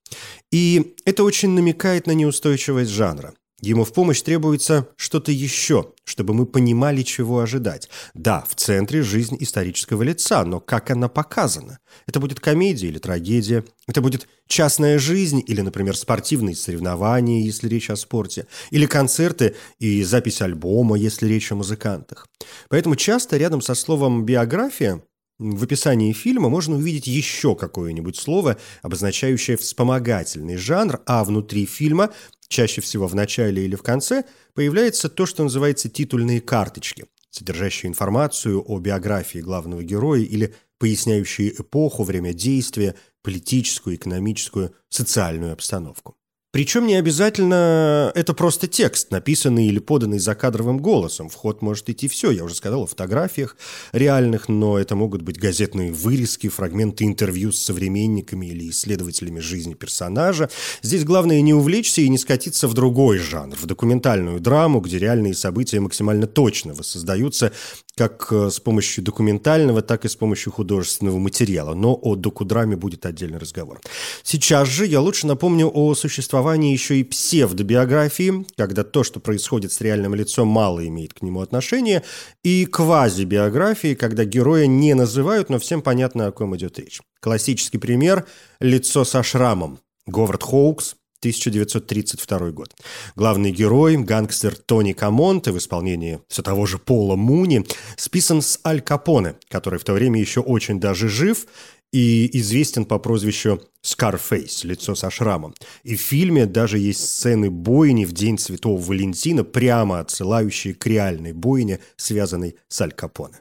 И 0.51 0.97
это 1.05 1.25
очень 1.25 1.51
намекает 1.51 2.07
на 2.07 2.13
неустойчивость 2.13 2.91
жанра. 2.91 3.35
Ему 3.61 3.85
в 3.85 3.93
помощь 3.93 4.21
требуется 4.21 4.89
что-то 4.97 5.33
еще, 5.33 5.93
чтобы 6.05 6.35
мы 6.35 6.45
понимали, 6.45 7.03
чего 7.03 7.39
ожидать. 7.39 7.89
Да, 8.13 8.45
в 8.49 8.55
центре 8.57 9.03
жизнь 9.03 9.37
исторического 9.41 10.03
лица, 10.03 10.45
но 10.45 10.61
как 10.61 10.91
она 10.91 11.09
показана? 11.09 11.79
Это 12.07 12.21
будет 12.21 12.41
комедия 12.41 12.89
или 12.89 12.99
трагедия? 12.99 13.65
Это 13.87 14.03
будет 14.03 14.29
частная 14.49 14.99
жизнь 14.99 15.43
или, 15.47 15.61
например, 15.61 15.97
спортивные 15.97 16.57
соревнования, 16.57 17.45
если 17.45 17.69
речь 17.69 17.91
о 17.91 17.97
спорте? 17.97 18.47
Или 18.71 18.87
концерты 18.87 19.55
и 19.79 20.03
запись 20.03 20.43
альбома, 20.43 20.99
если 20.99 21.27
речь 21.27 21.53
о 21.53 21.55
музыкантах? 21.55 22.27
Поэтому 22.69 22.97
часто 22.97 23.37
рядом 23.37 23.63
со 23.63 23.75
словом 23.75 24.27
«биография» 24.27 25.03
В 25.41 25.65
описании 25.65 26.13
фильма 26.13 26.49
можно 26.49 26.77
увидеть 26.77 27.09
еще 27.09 27.57
какое-нибудь 27.57 28.17
слово, 28.17 28.57
обозначающее 28.83 29.57
вспомогательный 29.57 30.57
жанр, 30.57 31.01
а 31.07 31.25
внутри 31.25 31.67
фильма 31.67 32.13
Чаще 32.49 32.81
всего 32.81 33.07
в 33.07 33.15
начале 33.15 33.65
или 33.65 33.75
в 33.75 33.83
конце 33.83 34.25
появляется 34.55 35.09
то, 35.09 35.27
что 35.27 35.43
называется 35.43 35.89
титульные 35.89 36.41
карточки, 36.41 37.07
содержащие 37.31 37.91
информацию 37.91 38.63
о 38.67 38.79
биографии 38.79 39.39
главного 39.39 39.83
героя 39.83 40.21
или 40.21 40.55
поясняющие 40.79 41.53
эпоху, 41.61 42.05
время 42.05 42.33
действия, 42.33 42.95
политическую, 43.23 43.97
экономическую, 43.97 44.75
социальную 44.89 45.53
обстановку. 45.53 46.17
Причем 46.55 46.87
не 46.87 46.95
обязательно 46.95 48.13
это 48.15 48.33
просто 48.33 48.69
текст, 48.69 49.11
написанный 49.11 49.67
или 49.67 49.81
поданный 49.81 50.21
закадровым 50.21 50.79
голосом. 50.79 51.29
В 51.29 51.35
ход 51.35 51.63
может 51.63 51.91
идти 51.91 52.07
все, 52.07 52.31
я 52.31 52.45
уже 52.45 52.55
сказал, 52.55 52.85
о 52.85 52.87
фотографиях 52.87 53.57
реальных, 53.91 54.49
но 54.49 54.79
это 54.79 54.95
могут 54.95 55.23
быть 55.23 55.37
газетные 55.37 55.91
вырезки, 55.91 56.49
фрагменты 56.49 57.07
интервью 57.07 57.51
с 57.51 57.59
современниками 57.59 58.47
или 58.47 58.71
исследователями 58.71 59.41
жизни 59.41 59.75
персонажа. 59.75 60.49
Здесь 60.81 61.03
главное 61.03 61.41
не 61.41 61.53
увлечься 61.53 62.03
и 62.03 62.09
не 62.09 62.19
скатиться 62.19 62.69
в 62.69 62.75
другой 62.75 63.19
жанр, 63.19 63.57
в 63.57 63.67
документальную 63.67 64.39
драму, 64.39 64.79
где 64.79 65.01
реальные 65.01 65.35
события 65.35 65.81
максимально 65.81 66.29
точно 66.29 66.73
воссоздаются 66.73 67.51
как 67.97 68.29
э, 68.31 68.51
с 68.51 68.61
помощью 68.61 69.03
документального, 69.03 69.83
так 69.83 70.05
и 70.05 70.09
с 70.09 70.15
помощью 70.15 70.53
художественного 70.53 71.19
материала. 71.19 71.75
Но 71.75 71.99
о 72.01 72.15
докудраме 72.15 72.77
будет 72.77 73.07
отдельный 73.07 73.39
разговор. 73.39 73.81
Сейчас 74.23 74.69
же 74.69 74.87
я 74.87 75.01
лучше 75.01 75.27
напомню 75.27 75.69
о 75.73 75.95
существовании 75.95 76.44
еще 76.53 77.01
и 77.01 77.05
псевдобиографии, 77.05 78.47
когда 78.57 78.85
то, 78.85 79.03
что 79.03 79.21
происходит 79.21 79.73
с 79.73 79.81
реальным 79.81 80.15
лицом, 80.15 80.49
мало 80.49 80.87
имеет 80.87 81.15
к 81.15 81.23
нему 81.23 81.41
отношения, 81.41 82.03
и 82.43 82.67
квазибиографии, 82.67 83.95
когда 83.95 84.25
героя 84.25 84.67
не 84.67 84.95
называют, 84.95 85.49
но 85.49 85.59
всем 85.59 85.83
понятно, 85.83 86.27
о 86.27 86.33
ком 86.33 86.55
идет 86.57 86.79
речь. 86.79 87.01
Классический 87.21 87.79
пример– 87.79 88.27
«Лицо 88.61 89.05
со 89.05 89.23
шрамом». 89.23 89.79
Говард 90.07 90.43
Хоукс, 90.43 90.97
1932 91.25 92.51
год. 92.51 92.75
Главный 93.17 93.51
герой, 93.51 93.97
гангстер 93.97 94.57
Тони 94.57 94.93
Камонте 94.93 95.53
в 95.53 95.59
исполнении 95.59 96.21
все 96.29 96.43
того 96.43 96.67
же 96.67 96.79
Пола 96.79 97.17
Муни, 97.17 97.65
списан 97.97 98.43
с 98.43 98.61
Аль 98.67 98.83
Капоне, 98.83 99.37
который 99.49 99.79
в 99.79 99.85
то 99.85 99.95
время 99.95 100.21
еще 100.21 100.41
очень 100.41 100.81
даже 100.81 101.09
жив 101.09 101.47
и 101.95 102.29
известен 102.41 102.85
по 102.85 102.99
прозвищу 102.99 103.63
Scarface, 103.85 104.67
лицо 104.67 104.97
со 104.97 105.11
шрамом. 105.11 105.55
И 105.85 105.95
в 105.95 106.01
фильме 106.01 106.47
даже 106.47 106.79
есть 106.79 107.09
сцены 107.09 107.51
бойни 107.51 108.05
в 108.05 108.13
День 108.13 108.37
Святого 108.37 108.81
Валентина, 108.81 109.45
прямо 109.45 110.01
отсылающие 110.01 110.75
к 110.75 110.85
реальной 110.87 111.33
бойне, 111.33 111.79
связанной 111.97 112.57
с 112.67 112.81
Аль 112.81 112.91
Капоне. 112.91 113.35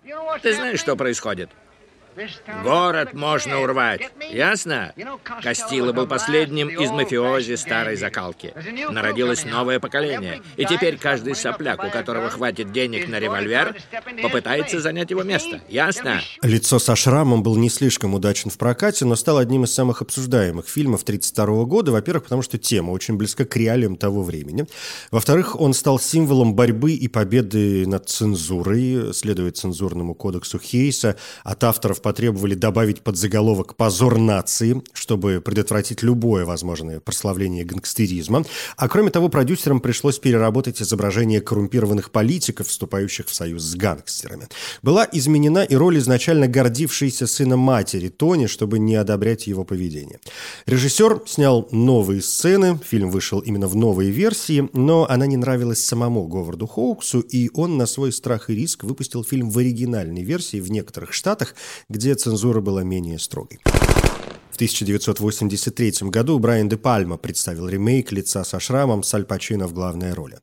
Ты 0.44 0.54
знаешь, 0.54 0.80
что 0.80 0.96
происходит? 0.96 1.50
Город 2.64 3.14
можно 3.14 3.62
урвать. 3.62 4.02
Ясно? 4.32 4.94
Кастило 5.42 5.92
был 5.92 6.08
последним 6.08 6.70
из 6.70 6.92
мафиози 6.92 7.56
старой 7.56 7.96
закалки. 7.96 8.54
Народилось 8.90 9.46
новое 9.46 9.80
поколение. 9.80 10.42
И 10.58 10.66
теперь 10.66 10.98
каждый 10.98 11.36
сопляк, 11.36 11.84
у 11.84 11.90
которого 11.90 12.30
хватит 12.30 12.72
денег 12.72 13.08
на 13.08 13.20
револьвер, 13.20 13.76
попытается 14.22 14.80
занять 14.80 15.10
его 15.12 15.24
место. 15.24 15.62
Ясно? 15.70 16.22
«Лицо 16.42 16.80
со 16.80 16.96
шрамом» 16.96 17.44
был 17.44 17.56
не 17.56 17.70
слишком 17.70 18.14
удачен 18.14 18.50
в 18.50 18.58
прокате, 18.58 19.06
но 19.06 19.16
стал 19.16 19.38
одним 19.38 19.64
из 19.64 19.74
самых 19.74 20.02
обсуждаемых 20.02 20.68
фильмов 20.68 21.04
1932 21.04 21.66
года. 21.66 21.92
Во-первых, 21.92 22.24
потому 22.24 22.42
что 22.42 22.58
тема 22.58 22.92
очень 22.92 23.16
близка 23.16 23.46
к 23.46 23.56
реалиям 23.56 23.96
того 23.96 24.24
времени. 24.24 24.68
Во-вторых, 25.12 25.60
он 25.60 25.74
стал 25.74 26.00
символом 26.00 26.54
борьбы 26.54 26.94
и 26.94 27.08
победы 27.08 27.88
над 27.88 28.10
цензурой, 28.10 29.14
следует 29.14 29.58
цензурному 29.58 30.14
кодексу 30.14 30.60
Хейса. 30.60 31.18
От 31.44 31.64
авторов 31.64 32.02
потребовали 32.04 32.54
добавить 32.54 33.02
под 33.02 33.18
заголовок 33.18 33.76
«Позор 33.76 34.20
нации», 34.20 34.84
чтобы 34.94 35.42
предотвратить 35.42 36.04
любое 36.04 36.46
возможное 36.46 37.00
прославление 37.00 37.66
гангстеризма. 37.66 38.46
А 38.78 38.88
кроме 38.88 39.10
того, 39.10 39.30
продюсерам 39.30 39.80
пришлось 39.80 40.20
переработать 40.20 40.82
изображение 40.82 41.42
коррумпированных 41.42 42.12
политиков, 42.12 42.68
вступающих 42.68 43.28
в 43.28 43.34
союз 43.34 43.64
с 43.64 43.76
гангстерами. 43.76 44.48
Была 44.84 45.08
изменена 45.12 45.64
и 45.64 45.76
роль 45.76 45.98
изначально 45.98 46.48
гордившейся 46.48 47.26
сына 47.26 47.58
матери 47.58 48.10
Тони, 48.10 48.46
чтобы 48.46 48.78
не 48.78 48.96
одобрять 48.96 49.48
его 49.48 49.64
поведение. 49.64 50.20
Режиссер 50.66 51.24
снял 51.26 51.68
новые 51.72 52.22
сцены, 52.22 52.78
фильм 52.86 53.10
вышел 53.10 53.40
именно 53.40 53.68
в 53.68 53.76
новой 53.76 54.10
версии, 54.12 54.70
но 54.74 55.08
она 55.10 55.26
не 55.26 55.38
нравилась 55.38 55.84
самому 55.84 56.28
Говарду 56.28 56.68
Хоуксу, 56.68 57.22
и 57.22 57.50
он 57.54 57.78
на 57.78 57.86
свой 57.86 58.12
страх 58.12 58.50
и 58.50 58.56
риск 58.56 58.84
выпустил 58.84 59.24
фильм 59.24 59.50
в 59.50 59.58
оригинальной 59.58 60.24
версии 60.24 60.60
в 60.60 60.70
некоторых 60.70 61.14
штатах, 61.14 61.56
где 61.94 62.16
цензура 62.16 62.60
была 62.60 62.84
менее 62.84 63.20
строгой. 63.20 63.60
В 64.54 64.56
1983 64.56 66.10
году 66.10 66.38
Брайан 66.38 66.70
де 66.70 66.78
Пальма 66.78 67.18
представил 67.18 67.68
ремейк 67.68 68.12
«Лица 68.12 68.44
со 68.44 68.60
шрамом» 68.60 69.02
с 69.02 69.12
Аль 69.16 69.26
Пачино 69.26 69.68
в 69.68 69.74
главной 69.74 70.14
роли. 70.14 70.38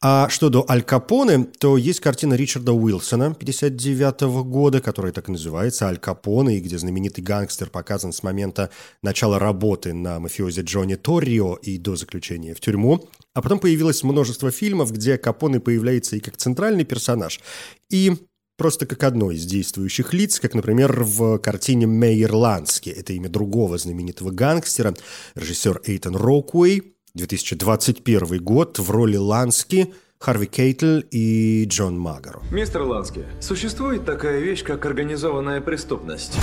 А 0.00 0.28
что 0.28 0.48
до 0.48 0.64
Аль 0.68 0.82
Капоне, 0.82 1.44
то 1.60 1.76
есть 1.76 2.00
картина 2.00 2.34
Ричарда 2.34 2.72
Уилсона 2.72 3.26
1959 3.26 4.44
года, 4.44 4.80
которая 4.80 5.12
так 5.12 5.28
и 5.28 5.32
называется 5.32 5.86
«Аль 5.86 5.98
Капоне», 5.98 6.58
и 6.58 6.60
где 6.60 6.76
знаменитый 6.76 7.22
гангстер 7.22 7.70
показан 7.70 8.12
с 8.12 8.24
момента 8.24 8.70
начала 9.00 9.38
работы 9.38 9.92
на 9.94 10.18
мафиозе 10.18 10.62
Джонни 10.62 10.96
Торрио 10.96 11.54
и 11.54 11.78
до 11.78 11.94
заключения 11.94 12.54
в 12.54 12.60
тюрьму. 12.60 13.08
А 13.32 13.42
потом 13.42 13.60
появилось 13.60 14.02
множество 14.02 14.50
фильмов, 14.50 14.90
где 14.90 15.18
Капоне 15.18 15.60
появляется 15.60 16.16
и 16.16 16.20
как 16.20 16.36
центральный 16.36 16.84
персонаж, 16.84 17.40
и 17.88 18.16
просто 18.56 18.86
как 18.86 19.02
одно 19.04 19.30
из 19.30 19.44
действующих 19.44 20.12
лиц, 20.12 20.40
как, 20.40 20.54
например, 20.54 21.02
в 21.02 21.38
картине 21.38 21.86
«Мейер 21.86 22.34
Лански». 22.34 22.90
Это 22.90 23.12
имя 23.12 23.28
другого 23.28 23.78
знаменитого 23.78 24.30
гангстера, 24.30 24.94
режиссер 25.34 25.82
Эйтан 25.84 26.16
Рокуэй, 26.16 26.94
2021 27.14 28.42
год, 28.42 28.78
в 28.78 28.90
роли 28.90 29.16
Лански 29.16 29.92
Харви 30.18 30.46
Кейтл 30.46 31.00
и 31.10 31.64
Джон 31.66 31.98
Магаро. 31.98 32.40
Мистер 32.52 32.82
Лански, 32.82 33.24
существует 33.40 34.04
такая 34.04 34.38
вещь, 34.38 34.62
как 34.62 34.86
организованная 34.86 35.60
преступность? 35.60 36.36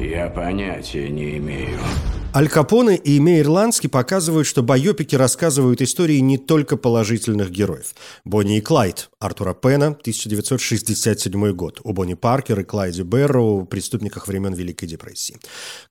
Я 0.00 0.28
понятия 0.28 1.08
не 1.08 1.38
имею. 1.38 1.78
Аль 2.36 2.48
Капоне 2.48 2.96
и 2.96 3.20
Мейер 3.20 3.48
Лански 3.48 3.86
показывают, 3.86 4.48
что 4.48 4.64
байопики 4.64 5.14
рассказывают 5.14 5.80
истории 5.80 6.18
не 6.18 6.36
только 6.36 6.76
положительных 6.76 7.52
героев. 7.52 7.94
Бонни 8.24 8.58
и 8.58 8.60
Клайд 8.60 9.08
Артура 9.20 9.54
Пена, 9.54 9.86
1967 9.86 11.52
год. 11.52 11.80
О 11.84 11.92
Бонни 11.92 12.14
Паркер 12.14 12.58
и 12.58 12.64
Клайде 12.64 13.02
Берроу, 13.02 13.66
преступниках 13.66 14.26
времен 14.26 14.52
Великой 14.52 14.86
депрессии. 14.86 15.36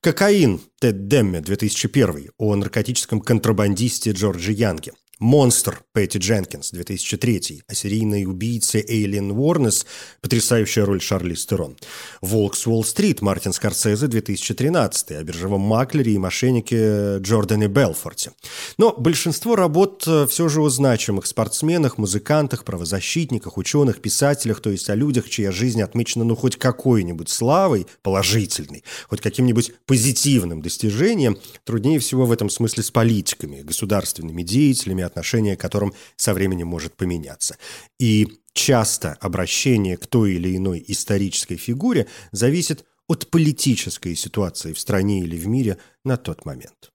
Кокаин 0.02 0.60
Тед 0.80 1.08
Демме, 1.08 1.40
2001 1.40 2.32
о 2.36 2.54
наркотическом 2.56 3.22
контрабандисте 3.22 4.10
Джорджи 4.10 4.52
Янге. 4.52 4.92
«Монстр» 5.18 5.82
Пэтти 5.92 6.18
Дженкинс, 6.18 6.70
2003, 6.72 7.62
о 7.68 7.74
серийной 7.74 8.24
убийце 8.24 8.84
Эйлин 8.86 9.30
Уорнес, 9.30 9.86
потрясающая 10.20 10.84
роль 10.84 11.00
Шарли 11.00 11.34
Стерон. 11.34 11.76
«Волк 12.20 12.56
с 12.56 12.66
Уолл-стрит» 12.66 13.22
Мартин 13.22 13.52
Скорсезе, 13.52 14.06
2013, 14.08 15.12
о 15.12 15.22
биржевом 15.22 15.60
маклере 15.60 16.14
и 16.14 16.18
мошеннике 16.18 17.18
Джордане 17.18 17.68
Белфорте. 17.68 18.32
Но 18.78 18.92
большинство 18.96 19.56
работ 19.56 20.04
э, 20.06 20.26
все 20.28 20.48
же 20.48 20.60
о 20.60 20.68
значимых 20.68 21.26
спортсменах, 21.26 21.98
музыкантах, 21.98 22.64
правозащитниках, 22.64 23.56
ученых, 23.56 24.00
писателях, 24.00 24.60
то 24.60 24.70
есть 24.70 24.90
о 24.90 24.94
людях, 24.94 25.28
чья 25.28 25.52
жизнь 25.52 25.80
отмечена 25.82 26.24
ну 26.24 26.34
хоть 26.36 26.56
какой-нибудь 26.56 27.28
славой, 27.28 27.86
положительной, 28.02 28.84
хоть 29.08 29.20
каким-нибудь 29.20 29.72
позитивным 29.86 30.60
достижением, 30.60 31.38
труднее 31.64 31.98
всего 31.98 32.26
в 32.26 32.32
этом 32.32 32.50
смысле 32.50 32.82
с 32.82 32.90
политиками, 32.90 33.62
государственными 33.62 34.42
деятелями, 34.42 35.03
отношение 35.06 35.56
к 35.56 35.60
которым 35.60 35.92
со 36.16 36.34
временем 36.34 36.68
может 36.68 36.96
поменяться. 36.96 37.56
И 37.98 38.28
часто 38.52 39.16
обращение 39.20 39.96
к 39.96 40.06
той 40.06 40.34
или 40.34 40.56
иной 40.56 40.84
исторической 40.88 41.56
фигуре 41.56 42.06
зависит 42.32 42.84
от 43.08 43.30
политической 43.30 44.14
ситуации 44.14 44.72
в 44.72 44.78
стране 44.78 45.20
или 45.20 45.36
в 45.36 45.46
мире 45.46 45.78
на 46.04 46.16
тот 46.16 46.44
момент. 46.46 46.90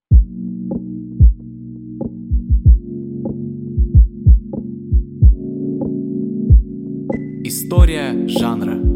История 7.43 8.27
жанра. 8.27 8.88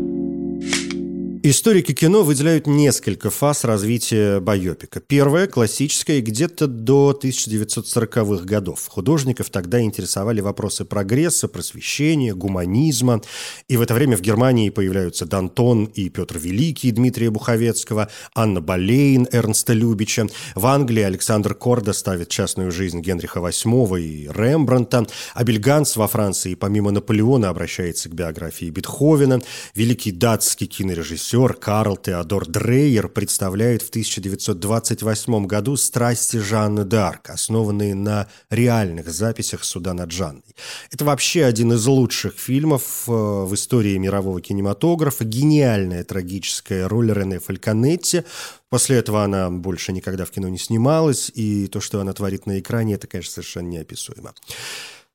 Историки 1.46 1.92
кино 1.92 2.24
выделяют 2.24 2.68
несколько 2.68 3.30
фаз 3.30 3.66
развития 3.66 4.40
байопика. 4.40 5.02
Первая, 5.02 5.46
классическая, 5.46 6.22
где-то 6.22 6.68
до 6.68 7.20
1940-х 7.22 8.46
годов. 8.46 8.88
Художников 8.88 9.50
тогда 9.50 9.82
интересовали 9.82 10.40
вопросы 10.40 10.86
прогресса, 10.86 11.50
просвещения, 11.50 12.34
гуманизма. 12.34 13.22
И 13.68 13.76
в 13.76 13.82
это 13.82 13.94
время 13.94 14.16
в 14.16 14.22
Германии 14.22 14.70
появляются 14.70 15.26
Дантон 15.26 15.84
и 15.84 16.08
Петр 16.08 16.38
Великий 16.38 16.92
Дмитрия 16.92 17.30
Буховецкого, 17.30 18.10
Анна 18.34 18.62
Болейн 18.62 19.28
Эрнста 19.30 19.74
Любича. 19.74 20.28
В 20.56 20.66
Англии 20.66 21.04
Александр 21.04 21.56
Корда 21.56 21.92
ставит 21.92 22.30
частную 22.30 22.72
жизнь 22.72 23.02
Генриха 23.02 23.42
VIII 23.42 24.00
и 24.00 24.30
Рембранта. 24.34 25.08
Абельганс 25.34 25.98
во 25.98 26.08
Франции 26.08 26.56
помимо 26.56 26.92
Наполеона 26.92 27.50
обращается 27.50 28.08
к 28.08 28.14
биографии 28.14 28.70
Бетховена. 28.70 29.42
Великий 29.76 30.14
датский 30.14 30.68
кинорежиссер 30.68 31.33
режиссер 31.34 31.54
Карл 31.56 31.98
Теодор 31.98 32.46
Дрейер 32.46 33.08
представляет 33.10 33.82
в 33.82 33.90
1928 33.90 35.48
году 35.48 35.78
«Страсти 35.78 36.38
Жанны 36.38 36.82
д'Арк», 36.82 37.30
основанные 37.30 37.96
на 37.96 38.28
реальных 38.52 39.12
записях 39.12 39.64
суда 39.64 39.94
над 39.94 40.12
Жанной. 40.12 40.56
Это 40.92 41.06
вообще 41.06 41.46
один 41.46 41.74
из 41.74 41.86
лучших 41.88 42.36
фильмов 42.38 43.06
э, 43.08 43.12
в 43.12 43.52
истории 43.56 43.98
мирового 43.98 44.42
кинематографа. 44.42 45.26
Гениальная 45.26 46.04
трагическая 46.04 46.88
роль 46.88 47.12
Рене 47.12 47.40
Фальконетти. 47.40 48.24
После 48.70 48.98
этого 48.98 49.24
она 49.24 49.50
больше 49.50 49.92
никогда 49.92 50.26
в 50.26 50.32
кино 50.32 50.50
не 50.50 50.60
снималась, 50.60 51.32
и 51.34 51.68
то, 51.68 51.80
что 51.82 52.00
она 52.00 52.14
творит 52.14 52.46
на 52.46 52.60
экране, 52.60 52.96
это, 52.96 53.08
конечно, 53.08 53.34
совершенно 53.34 53.70
неописуемо. 53.70 54.34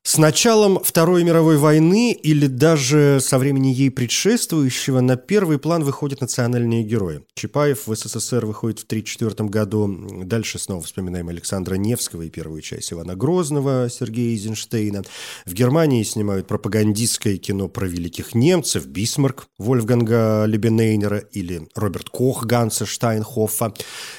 С 0.03 0.17
началом 0.17 0.79
Второй 0.81 1.23
мировой 1.23 1.57
войны 1.57 2.13
или 2.13 2.47
даже 2.47 3.19
со 3.21 3.37
времени 3.37 3.67
ей 3.67 3.91
предшествующего 3.91 5.01
на 5.01 5.17
первый 5.17 5.59
план 5.59 5.83
выходят 5.83 6.21
национальные 6.21 6.83
герои. 6.83 7.21
Чапаев 7.35 7.85
в 7.85 7.95
СССР 7.95 8.45
выходит 8.45 8.79
в 8.79 8.85
1934 8.85 9.49
году. 9.49 10.23
Дальше 10.23 10.57
снова 10.57 10.81
вспоминаем 10.81 11.29
Александра 11.29 11.75
Невского 11.75 12.23
и 12.23 12.29
первую 12.29 12.61
часть 12.61 12.91
Ивана 12.91 13.15
Грозного, 13.15 13.87
Сергея 13.89 14.31
Эйзенштейна. 14.31 15.03
В 15.45 15.53
Германии 15.53 16.01
снимают 16.03 16.47
пропагандистское 16.47 17.37
кино 17.37 17.67
про 17.67 17.85
великих 17.85 18.33
немцев, 18.33 18.87
Бисмарк, 18.87 19.47
Вольфганга 19.59 20.45
Либенайнера 20.45 21.19
или 21.19 21.67
Роберт 21.75 22.09
Кох 22.09 22.45
Ганса 22.45 22.87
Штайнхоффа. 22.87 23.73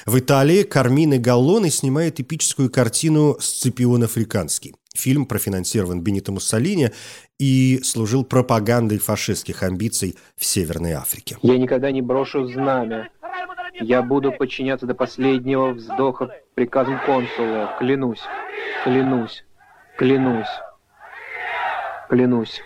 В 0.05 0.17
Италии 0.17 0.63
Кармине 0.63 1.17
Галлоне 1.17 1.69
снимает 1.69 2.19
эпическую 2.19 2.69
картину 2.69 3.37
«Сципион 3.41 4.03
Африканский». 4.03 4.75
Фильм 4.95 5.25
профинансирован 5.25 6.01
Бенито 6.01 6.31
Муссолини 6.31 6.89
и 7.39 7.79
служил 7.83 8.25
пропагандой 8.25 8.97
фашистских 8.97 9.63
амбиций 9.63 10.17
в 10.35 10.45
Северной 10.45 10.91
Африке. 10.91 11.37
Я 11.41 11.57
никогда 11.57 11.91
не 11.91 12.01
брошу 12.01 12.45
знамя. 12.45 13.09
Я 13.79 14.01
буду 14.01 14.31
подчиняться 14.31 14.85
до 14.85 14.93
последнего 14.93 15.71
вздоха 15.71 16.29
приказам 16.55 16.99
консула. 17.05 17.75
Клянусь, 17.79 18.21
клянусь, 18.83 19.45
клянусь, 19.97 20.47
клянусь. 22.09 22.61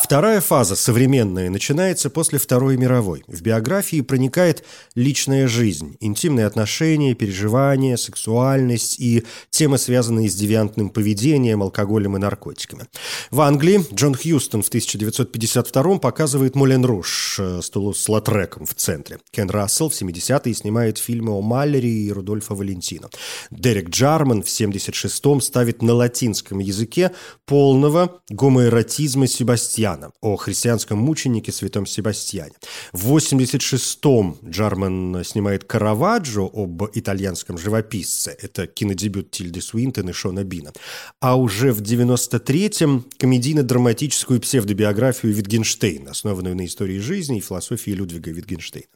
Вторая 0.00 0.40
фаза, 0.40 0.76
современная, 0.76 1.50
начинается 1.50 2.08
после 2.08 2.38
Второй 2.38 2.76
мировой. 2.76 3.24
В 3.26 3.42
биографии 3.42 4.00
проникает 4.00 4.64
личная 4.94 5.48
жизнь, 5.48 5.96
интимные 6.00 6.46
отношения, 6.46 7.14
переживания, 7.14 7.96
сексуальность 7.96 9.00
и 9.00 9.24
темы, 9.50 9.76
связанные 9.76 10.30
с 10.30 10.36
девиантным 10.36 10.90
поведением, 10.90 11.62
алкоголем 11.62 12.16
и 12.16 12.20
наркотиками. 12.20 12.86
В 13.32 13.40
Англии 13.40 13.84
Джон 13.92 14.14
Хьюстон 14.14 14.62
в 14.62 14.68
1952 14.68 15.98
показывает 15.98 16.54
«Мулен 16.54 16.84
Руш» 16.84 17.38
э, 17.40 17.60
с 17.60 17.68
Тулус 17.68 18.08
Латреком 18.08 18.66
в 18.66 18.74
центре. 18.74 19.18
Кен 19.32 19.50
Рассел 19.50 19.90
в 19.90 20.00
70-е 20.00 20.54
снимает 20.54 20.98
фильмы 20.98 21.32
о 21.32 21.42
Маллере 21.42 21.90
и 21.90 22.12
Рудольфа 22.12 22.54
Валентино. 22.54 23.10
Дерек 23.50 23.90
Джарман 23.90 24.42
в 24.42 24.46
76-м 24.46 25.40
ставит 25.40 25.82
на 25.82 25.92
латинском 25.92 26.60
языке 26.60 27.10
полного 27.46 28.20
гомоэротизма 28.30 29.26
Себастьяна 29.26 29.87
Себастьяна, 29.88 30.12
о 30.20 30.36
христианском 30.36 30.98
мученике 30.98 31.52
святом 31.52 31.86
Себастьяне. 31.86 32.52
В 32.92 33.16
86-м 33.16 34.38
Джарман 34.44 35.24
снимает 35.24 35.64
«Караваджо» 35.64 36.48
об 36.52 36.84
итальянском 36.94 37.58
живописце. 37.58 38.36
Это 38.40 38.66
кинодебют 38.66 39.30
Тильды 39.30 39.60
Суинтон 39.60 40.10
и 40.10 40.12
Шона 40.12 40.44
Бина. 40.44 40.72
А 41.20 41.36
уже 41.36 41.72
в 41.72 41.80
93-м 41.80 43.06
комедийно-драматическую 43.18 44.40
псевдобиографию 44.40 45.32
Витгенштейна, 45.32 46.10
основанную 46.10 46.56
на 46.56 46.66
истории 46.66 46.98
жизни 46.98 47.38
и 47.38 47.40
философии 47.40 47.92
Людвига 47.92 48.30
Витгенштейна. 48.30 48.86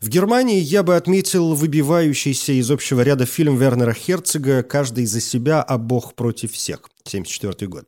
В 0.00 0.08
Германии 0.08 0.60
я 0.60 0.82
бы 0.82 0.96
отметил 0.96 1.54
выбивающийся 1.54 2.52
из 2.52 2.70
общего 2.70 3.00
ряда 3.00 3.26
фильм 3.26 3.56
Вернера 3.56 3.94
Херцога 3.94 4.62
«Каждый 4.62 5.06
за 5.06 5.20
себя, 5.20 5.62
а 5.62 5.78
Бог 5.78 6.14
против 6.14 6.52
всех». 6.52 6.90
1974 7.06 7.68
год, 7.68 7.86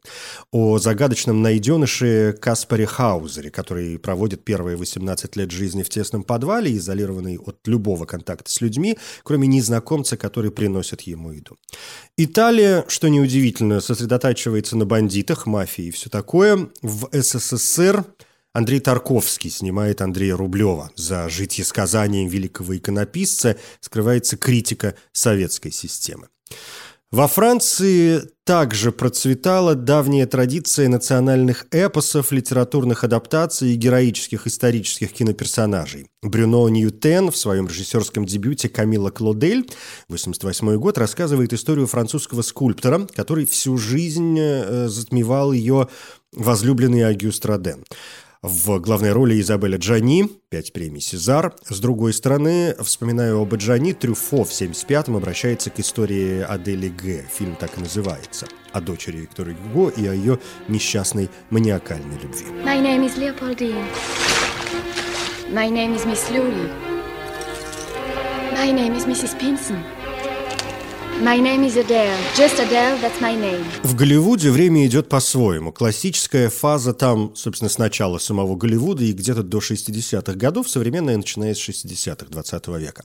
о 0.53 0.79
загадочном 0.79 1.43
найденыше 1.43 2.37
Каспаре 2.41 2.87
Хаузере, 2.87 3.51
который 3.51 3.99
проводит 3.99 4.45
первые 4.45 4.77
18 4.77 5.37
лет 5.37 5.51
жизни 5.51 5.83
в 5.83 5.89
тесном 5.89 6.23
подвале, 6.23 6.77
изолированный 6.77 7.39
от 7.39 7.67
любого 7.67 8.07
контакта 8.07 8.51
с 8.51 8.61
людьми, 8.61 8.99
кроме 9.23 9.49
незнакомца, 9.49 10.17
который 10.17 10.51
приносит 10.51 11.03
ему 11.03 11.33
еду. 11.33 11.57
Италия, 12.17 12.85
что 12.89 13.09
неудивительно, 13.09 13.81
сосредотачивается 13.81 14.77
на 14.77 14.87
бандитах, 14.87 15.47
мафии 15.47 15.87
и 15.87 15.91
все 15.91 16.09
такое. 16.09 16.69
В 16.83 17.09
СССР 17.13 18.05
Андрей 18.53 18.81
Тарковский 18.81 19.51
снимает 19.51 20.01
Андрея 20.01 20.37
Рублева. 20.37 20.91
За 20.97 21.29
житьесказанием 21.29 22.29
великого 22.29 22.77
иконописца 22.77 23.57
скрывается 23.81 24.37
критика 24.37 24.95
советской 25.13 25.71
системы. 25.71 26.29
Во 27.11 27.27
Франции 27.27 28.21
также 28.45 28.93
процветала 28.93 29.75
давняя 29.75 30.27
традиция 30.27 30.89
национальных 30.89 31.67
эпосов, 31.71 32.33
литературных 32.33 33.03
адаптаций 33.03 33.71
и 33.71 33.77
героических 33.77 34.47
исторических 34.47 35.15
киноперсонажей. 35.15 36.09
Брюно 36.23 36.69
Ньютен 36.69 37.31
в 37.31 37.37
своем 37.39 37.67
режиссерском 37.67 38.27
дебюте 38.27 38.69
«Камила 38.69 39.09
Клодель» 39.11 39.61
1988 40.09 40.77
год 40.77 40.99
рассказывает 40.99 41.55
историю 41.55 41.87
французского 41.87 42.43
скульптора, 42.43 43.07
который 43.15 43.47
всю 43.47 43.79
жизнь 43.79 44.39
э, 44.39 44.89
затмевал 44.89 45.53
ее 45.53 45.89
возлюбленный 46.35 47.07
Агюст 47.07 47.47
Роден. 47.47 47.85
В 48.41 48.79
главной 48.79 49.11
роли 49.11 49.41
Изабеля 49.41 49.79
Джани, 49.79 50.29
пять 50.49 50.73
премий 50.73 51.01
«Сезар». 51.01 51.57
С 51.69 51.81
другой 51.81 52.13
стороны, 52.13 52.77
вспоминаю 52.81 53.41
об 53.41 53.53
Джани, 53.57 53.93
Трюфо 53.93 54.45
в 54.45 54.51
75-м 54.51 55.17
обращается 55.17 55.71
к 55.71 55.81
истории 55.81 56.43
Адели 56.43 56.89
Г. 56.89 57.27
Фильм 57.37 57.57
так 57.57 57.77
и 57.77 57.81
называется. 57.81 58.47
О 58.71 58.81
дочери 58.81 59.17
Виктории 59.19 59.57
Гюго 59.75 59.89
и 59.89 60.07
о 60.07 60.15
ее 60.15 60.39
несчастной 60.69 61.31
маниакальной 61.51 62.17
любви. 62.23 62.47
My 62.65 62.81
name 62.81 63.05
is 63.05 63.17
Leopoldine. 63.19 63.85
My 65.51 65.69
name 65.69 65.97
is 65.97 66.07
Miss 66.07 66.31
Louis. 66.31 66.71
My 68.53 68.71
name 68.71 68.95
is 68.95 69.05
Mrs. 69.05 69.37
Pinson. 69.41 69.83
My 71.21 71.41
name 71.41 71.65
is 71.67 71.77
Adele. 71.77 72.17
Just 72.37 72.61
Adele, 72.61 72.97
that's 73.01 73.21
my 73.21 73.35
name. 73.35 73.65
В 73.83 73.97
Голливуде 73.97 74.53
время 74.53 74.87
идет 74.87 75.09
по-своему. 75.09 75.73
Классическая 75.73 76.49
фаза 76.49 76.93
там, 76.93 77.35
собственно, 77.35 77.69
с 77.69 77.77
начала 77.77 78.19
самого 78.19 78.55
Голливуда 78.55 79.03
и 79.03 79.13
где-то 79.13 79.43
до 79.43 79.59
60-х 79.59 80.35
годов, 80.35 80.71
современная 80.71 81.17
начиная 81.17 81.55
с 81.55 81.69
60-х 81.69 82.27
20 82.31 82.69
века. 82.69 83.03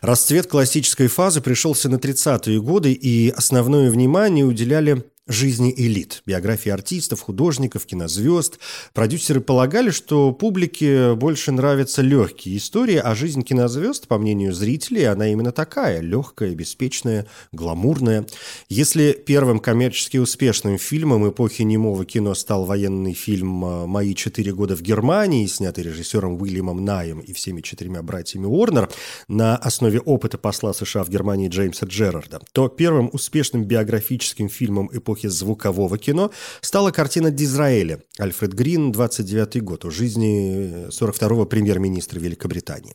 Расцвет 0.00 0.46
классической 0.46 1.08
фазы 1.08 1.40
пришелся 1.40 1.88
на 1.88 1.96
30-е 1.96 2.60
годы, 2.60 2.92
и 2.92 3.30
основное 3.30 3.90
внимание 3.90 4.44
уделяли 4.44 5.04
жизни 5.26 5.74
элит, 5.76 6.22
биографии 6.24 6.70
артистов, 6.70 7.20
художников, 7.20 7.84
кинозвезд. 7.84 8.58
Продюсеры 8.94 9.40
полагали, 9.40 9.90
что 9.90 10.32
публике 10.32 11.14
больше 11.14 11.50
нравятся 11.52 12.02
легкие 12.02 12.58
истории, 12.58 12.96
а 12.96 13.14
жизнь 13.14 13.42
кинозвезд, 13.42 14.06
по 14.06 14.18
мнению 14.18 14.52
зрителей, 14.52 15.04
она 15.04 15.28
именно 15.28 15.52
такая– 15.52 16.00
легкая, 16.00 16.54
беспечная, 16.54 17.26
гламурная. 17.52 18.26
Если 18.68 19.12
первым 19.12 19.58
коммерчески 19.58 20.16
успешным 20.16 20.78
фильмом 20.78 21.28
эпохи 21.28 21.62
немого 21.62 22.04
кино 22.04 22.34
стал 22.34 22.64
военный 22.64 23.14
фильм 23.14 23.64
э, 23.64 23.86
«Мои 23.86 24.14
четыре 24.14 24.54
года 24.54 24.76
в 24.76 24.82
Германии», 24.82 25.46
снятый 25.46 25.84
режиссером 25.84 26.40
Уильямом 26.40 26.84
Наем 26.84 27.18
и 27.18 27.32
всеми 27.32 27.62
четырьмя 27.62 28.02
братьями 28.02 28.46
Уорнер 28.46 28.90
на 29.26 29.56
основе 29.56 29.98
опыта 29.98 30.38
посла 30.38 30.72
США 30.72 31.02
в 31.02 31.08
Германии 31.08 31.48
Джеймса 31.48 31.86
Джерарда, 31.86 32.40
то 32.52 32.68
первым 32.68 33.10
успешным 33.12 33.64
биографическим 33.64 34.48
фильмом 34.48 34.88
эпохи 34.92 35.15
эпохи 35.16 35.28
звукового 35.28 35.98
кино 35.98 36.30
стала 36.60 36.90
картина 36.90 37.30
Дизраэля 37.30 38.00
Альфред 38.18 38.52
Грин, 38.52 38.92
29 38.92 39.62
год, 39.62 39.84
о 39.84 39.90
жизни 39.90 40.88
42-го 40.88 41.46
премьер-министра 41.46 42.20
Великобритании. 42.20 42.94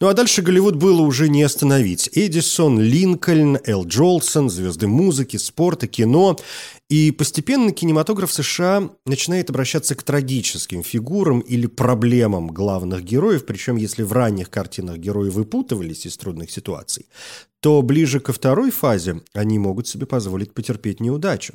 Ну 0.00 0.08
а 0.08 0.14
дальше 0.14 0.42
Голливуд 0.42 0.76
было 0.76 1.02
уже 1.02 1.28
не 1.28 1.42
остановить. 1.42 2.08
Эдисон, 2.12 2.80
Линкольн, 2.80 3.58
Эл 3.64 3.84
Джолсон, 3.84 4.50
звезды 4.50 4.86
музыки, 4.86 5.36
спорта, 5.36 5.86
кино. 5.86 6.36
И 6.88 7.10
постепенно 7.10 7.70
кинематограф 7.70 8.32
США 8.32 8.90
начинает 9.04 9.50
обращаться 9.50 9.94
к 9.94 10.02
трагическим 10.02 10.82
фигурам 10.82 11.40
или 11.40 11.66
проблемам 11.66 12.48
главных 12.48 13.04
героев, 13.04 13.44
причем 13.44 13.76
если 13.76 14.02
в 14.02 14.12
ранних 14.12 14.48
картинах 14.48 14.96
герои 14.96 15.28
выпутывались 15.28 16.06
из 16.06 16.16
трудных 16.16 16.50
ситуаций, 16.50 17.06
то 17.60 17.82
ближе 17.82 18.20
ко 18.20 18.32
второй 18.32 18.70
фазе 18.70 19.22
они 19.32 19.58
могут 19.58 19.88
себе 19.88 20.06
позволить 20.06 20.54
потерпеть 20.54 21.00
неудачу. 21.00 21.54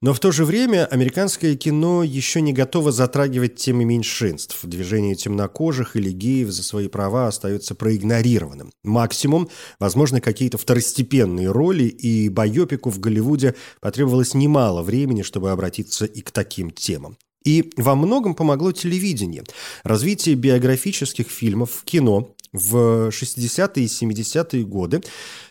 Но 0.00 0.14
в 0.14 0.20
то 0.20 0.32
же 0.32 0.44
время 0.44 0.86
американское 0.86 1.56
кино 1.56 2.02
еще 2.02 2.40
не 2.40 2.52
готово 2.52 2.90
затрагивать 2.90 3.56
темы 3.56 3.84
меньшинств. 3.84 4.60
Движение 4.62 5.14
темнокожих 5.14 5.94
или 5.94 6.10
геев 6.10 6.50
за 6.50 6.62
свои 6.62 6.88
права 6.88 7.28
остается 7.28 7.74
проигнорированным. 7.74 8.72
Максимум, 8.82 9.50
возможно, 9.78 10.20
какие-то 10.20 10.56
второстепенные 10.56 11.50
роли, 11.50 11.84
и 11.84 12.30
байопику 12.30 12.88
в 12.90 12.98
Голливуде 12.98 13.54
потребовалось 13.80 14.34
немало 14.34 14.71
времени, 14.80 15.20
чтобы 15.20 15.50
обратиться 15.50 16.06
и 16.06 16.22
к 16.22 16.30
таким 16.30 16.70
темам. 16.70 17.18
И 17.44 17.72
во 17.76 17.94
многом 17.94 18.34
помогло 18.34 18.72
телевидение. 18.72 19.44
Развитие 19.82 20.36
биографических 20.36 21.28
фильмов 21.28 21.70
в 21.72 21.84
кино 21.84 22.34
в 22.52 23.08
60-е 23.08 23.84
и 23.84 23.88
70-е 23.88 24.64
годы 24.64 25.02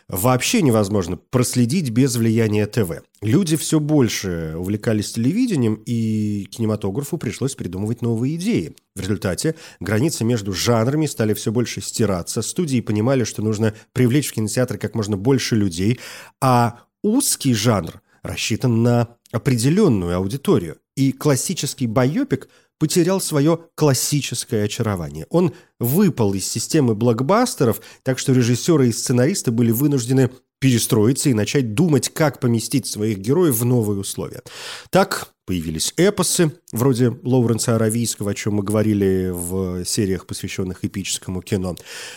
вообще 0.08 0.62
невозможно 0.62 1.16
проследить 1.16 1.90
без 1.90 2.16
влияния 2.16 2.66
ТВ. 2.66 3.02
Люди 3.20 3.56
все 3.56 3.80
больше 3.80 4.54
увлекались 4.56 5.12
телевидением, 5.12 5.82
и 5.84 6.46
кинематографу 6.50 7.18
пришлось 7.18 7.54
придумывать 7.54 8.02
новые 8.02 8.36
идеи. 8.36 8.76
В 8.94 9.00
результате 9.00 9.56
границы 9.80 10.24
между 10.24 10.52
жанрами 10.52 11.06
стали 11.06 11.34
все 11.34 11.50
больше 11.50 11.80
стираться, 11.80 12.42
студии 12.42 12.80
понимали, 12.80 13.24
что 13.24 13.42
нужно 13.42 13.74
привлечь 13.92 14.28
в 14.28 14.34
кинотеатры 14.34 14.78
как 14.78 14.94
можно 14.94 15.16
больше 15.16 15.56
людей, 15.56 15.98
а 16.40 16.80
узкий 17.02 17.54
жанр 17.54 18.00
рассчитан 18.22 18.82
на 18.82 19.16
определенную 19.32 20.16
аудиторию. 20.16 20.78
И 20.96 21.12
классический 21.12 21.86
байопик 21.86 22.48
потерял 22.78 23.20
свое 23.20 23.60
классическое 23.74 24.64
очарование. 24.64 25.26
Он 25.30 25.54
выпал 25.78 26.34
из 26.34 26.46
системы 26.46 26.94
блокбастеров, 26.94 27.80
так 28.02 28.18
что 28.18 28.32
режиссеры 28.32 28.88
и 28.88 28.92
сценаристы 28.92 29.52
были 29.52 29.70
вынуждены 29.70 30.30
перестроиться 30.58 31.28
и 31.28 31.34
начать 31.34 31.74
думать, 31.74 32.08
как 32.08 32.40
поместить 32.40 32.86
своих 32.86 33.18
героев 33.18 33.56
в 33.56 33.64
новые 33.64 33.98
условия. 33.98 34.42
Так 34.90 35.32
появились 35.44 35.92
эпосы, 35.96 36.52
вроде 36.72 37.16
Лоуренса 37.22 37.74
Аравийского, 37.74 38.30
о 38.30 38.34
чем 38.34 38.54
мы 38.54 38.62
говорили 38.62 39.30
в 39.32 39.84
сериях, 39.84 40.26
посвященных 40.26 40.84
эпическому 40.84 41.42
кино. 41.42 41.76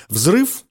Взрыв 0.10 0.64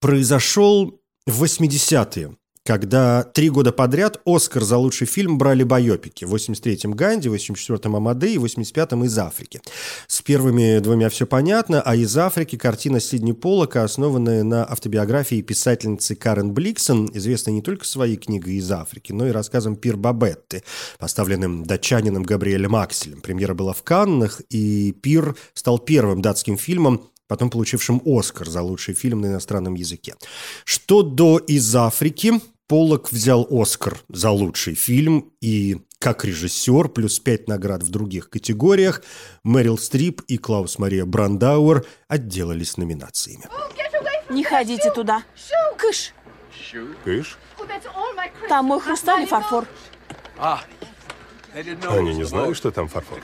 произошел 0.00 1.00
в 1.26 1.44
80-е 1.44 2.36
когда 2.66 3.22
три 3.22 3.48
года 3.48 3.72
подряд 3.72 4.20
Оскар 4.26 4.64
за 4.64 4.76
лучший 4.76 5.06
фильм 5.06 5.38
брали 5.38 5.62
байопики. 5.62 6.24
В 6.24 6.34
83-м 6.34 6.92
Ганди, 6.92 7.28
в 7.28 7.34
84-м 7.34 7.96
Амадей 7.96 8.34
и 8.34 8.38
в 8.38 8.44
85-м 8.44 9.04
из 9.04 9.16
Африки. 9.18 9.62
С 10.08 10.20
первыми 10.20 10.80
двумя 10.80 11.08
все 11.08 11.26
понятно, 11.26 11.80
а 11.80 11.94
из 11.94 12.16
Африки 12.18 12.56
картина 12.56 13.00
Сидни 13.00 13.32
Поллока, 13.32 13.84
основанная 13.84 14.42
на 14.42 14.64
автобиографии 14.64 15.40
писательницы 15.40 16.16
Карен 16.16 16.52
Бликсон, 16.52 17.08
известной 17.14 17.54
не 17.54 17.62
только 17.62 17.84
своей 17.86 18.16
книгой 18.16 18.54
из 18.54 18.70
Африки, 18.70 19.12
но 19.12 19.26
и 19.28 19.30
рассказом 19.30 19.76
Пир 19.76 19.96
Бабетты, 19.96 20.64
поставленным 20.98 21.64
датчанином 21.64 22.24
Габриэлем 22.24 22.74
Акселем. 22.74 23.20
Премьера 23.20 23.54
была 23.54 23.72
в 23.72 23.82
Каннах, 23.84 24.42
и 24.50 24.92
Пир 25.00 25.36
стал 25.54 25.78
первым 25.78 26.20
датским 26.20 26.58
фильмом, 26.58 27.08
потом 27.28 27.50
получившим 27.50 28.02
Оскар 28.04 28.48
за 28.48 28.62
лучший 28.62 28.94
фильм 28.94 29.20
на 29.20 29.26
иностранном 29.26 29.74
языке. 29.74 30.14
Что 30.64 31.02
до 31.02 31.38
«Из 31.38 31.74
Африки», 31.76 32.40
Поллок 32.68 33.12
взял 33.12 33.46
Оскар 33.48 34.00
за 34.08 34.30
лучший 34.30 34.74
фильм 34.74 35.32
и 35.40 35.78
как 36.00 36.24
режиссер, 36.24 36.88
плюс 36.88 37.20
пять 37.20 37.46
наград 37.48 37.82
в 37.82 37.90
других 37.90 38.28
категориях, 38.28 39.02
Мэрил 39.44 39.78
Стрип 39.78 40.22
и 40.22 40.36
Клаус 40.36 40.78
Мария 40.78 41.04
Брандауэр 41.04 41.86
отделались 42.08 42.76
номинациями. 42.76 43.44
Не 44.28 44.42
ходите 44.42 44.90
туда. 44.90 45.22
Кыш. 45.78 46.12
Кыш? 47.04 47.38
Там 48.48 48.66
мой 48.66 48.80
хрусталь 48.80 49.22
и 49.22 49.26
фарфор. 49.26 49.66
Они 51.56 52.14
не 52.14 52.24
знали, 52.24 52.52
что 52.52 52.70
там 52.70 52.86
фарфор. 52.88 53.18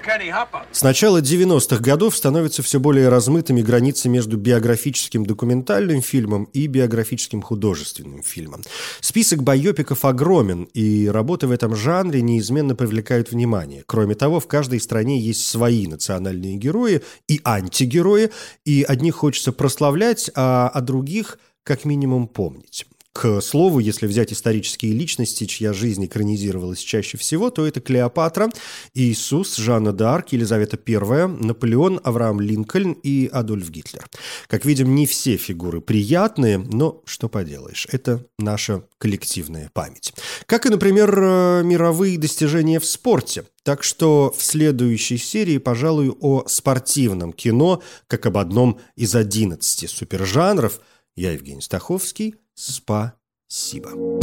С 0.71 0.83
начала 0.83 1.21
90-х 1.21 1.83
годов 1.83 2.17
становятся 2.17 2.63
все 2.63 2.81
более 2.81 3.11
размытыми 3.11 3.61
границы 3.61 4.09
между 4.09 4.39
биографическим 4.39 5.27
документальным 5.27 6.01
фильмом 6.01 6.45
и 6.45 6.67
биографическим 6.67 7.43
художественным 7.43 8.23
фильмом. 8.23 8.63
Список 9.01 9.43
байопиков 9.43 10.07
огромен, 10.07 10.65
и 10.73 11.09
работы 11.09 11.47
в 11.47 11.51
этом 11.51 11.77
жанре 11.77 12.23
неизменно 12.23 12.75
привлекают 12.75 13.31
внимание. 13.33 13.85
Кроме 13.87 14.15
того, 14.15 14.41
в 14.41 14.47
каждой 14.47 14.81
стране 14.81 15.21
есть 15.21 15.45
свои 15.45 15.87
национальные 15.87 16.57
герои 16.57 17.03
и 17.29 17.41
антигерои, 17.45 18.31
и 18.65 18.83
одних 18.83 19.17
хочется 19.17 19.53
прославлять, 19.53 20.31
а 20.35 20.71
о 20.71 20.81
других 20.81 21.39
как 21.65 21.85
минимум 21.85 22.27
помнить. 22.29 22.87
К 23.13 23.43
слову, 23.43 23.79
если 23.79 24.07
взять 24.07 24.33
исторические 24.33 24.95
личности, 24.95 25.45
чья 25.45 25.75
жизнь 25.75 26.07
экранизировалась 26.07 26.79
чаще 26.79 27.19
всего, 27.19 27.51
то 27.51 27.67
это 27.67 27.81
Клеопатра, 27.81 28.49
Иисус, 28.95 29.57
Жанна 29.57 29.91
д'Арк, 29.91 30.29
Елизавета 30.31 30.79
I, 30.87 31.27
Наполеон, 31.27 32.01
Авраам 32.05 32.41
Линкольн 32.41 32.93
и 32.93 33.29
Адольф 33.31 33.69
Гитлер. 33.69 34.07
Как 34.47 34.65
видим, 34.65 34.95
не 34.95 35.07
все 35.07 35.37
фигуры 35.37 35.83
приятные, 35.83 36.57
но 36.57 37.03
что 37.05 37.29
поделаешь, 37.29 37.87
это 37.93 38.25
наша 38.39 38.85
коллективная 38.97 39.71
память. 39.75 40.15
Как 40.47 40.65
и, 40.65 40.71
например, 40.71 41.15
э, 41.15 41.63
мировые 41.65 42.17
достижения 42.19 42.81
в 42.81 42.87
спорте. 42.87 43.45
Так 43.63 43.85
что 43.85 44.35
в 44.37 44.43
следующей 44.43 45.19
серии, 45.19 45.59
пожалуй, 45.59 46.11
о 46.21 46.45
спортивном 46.47 47.35
кино, 47.35 47.83
как 48.07 48.25
об 48.25 48.39
одном 48.39 48.81
из 48.97 49.15
11 49.15 49.91
супержанров. 49.91 50.81
Я 51.15 51.33
Евгений 51.33 51.61
Стаховский– 51.61 52.37
Спасибо. 52.55 54.19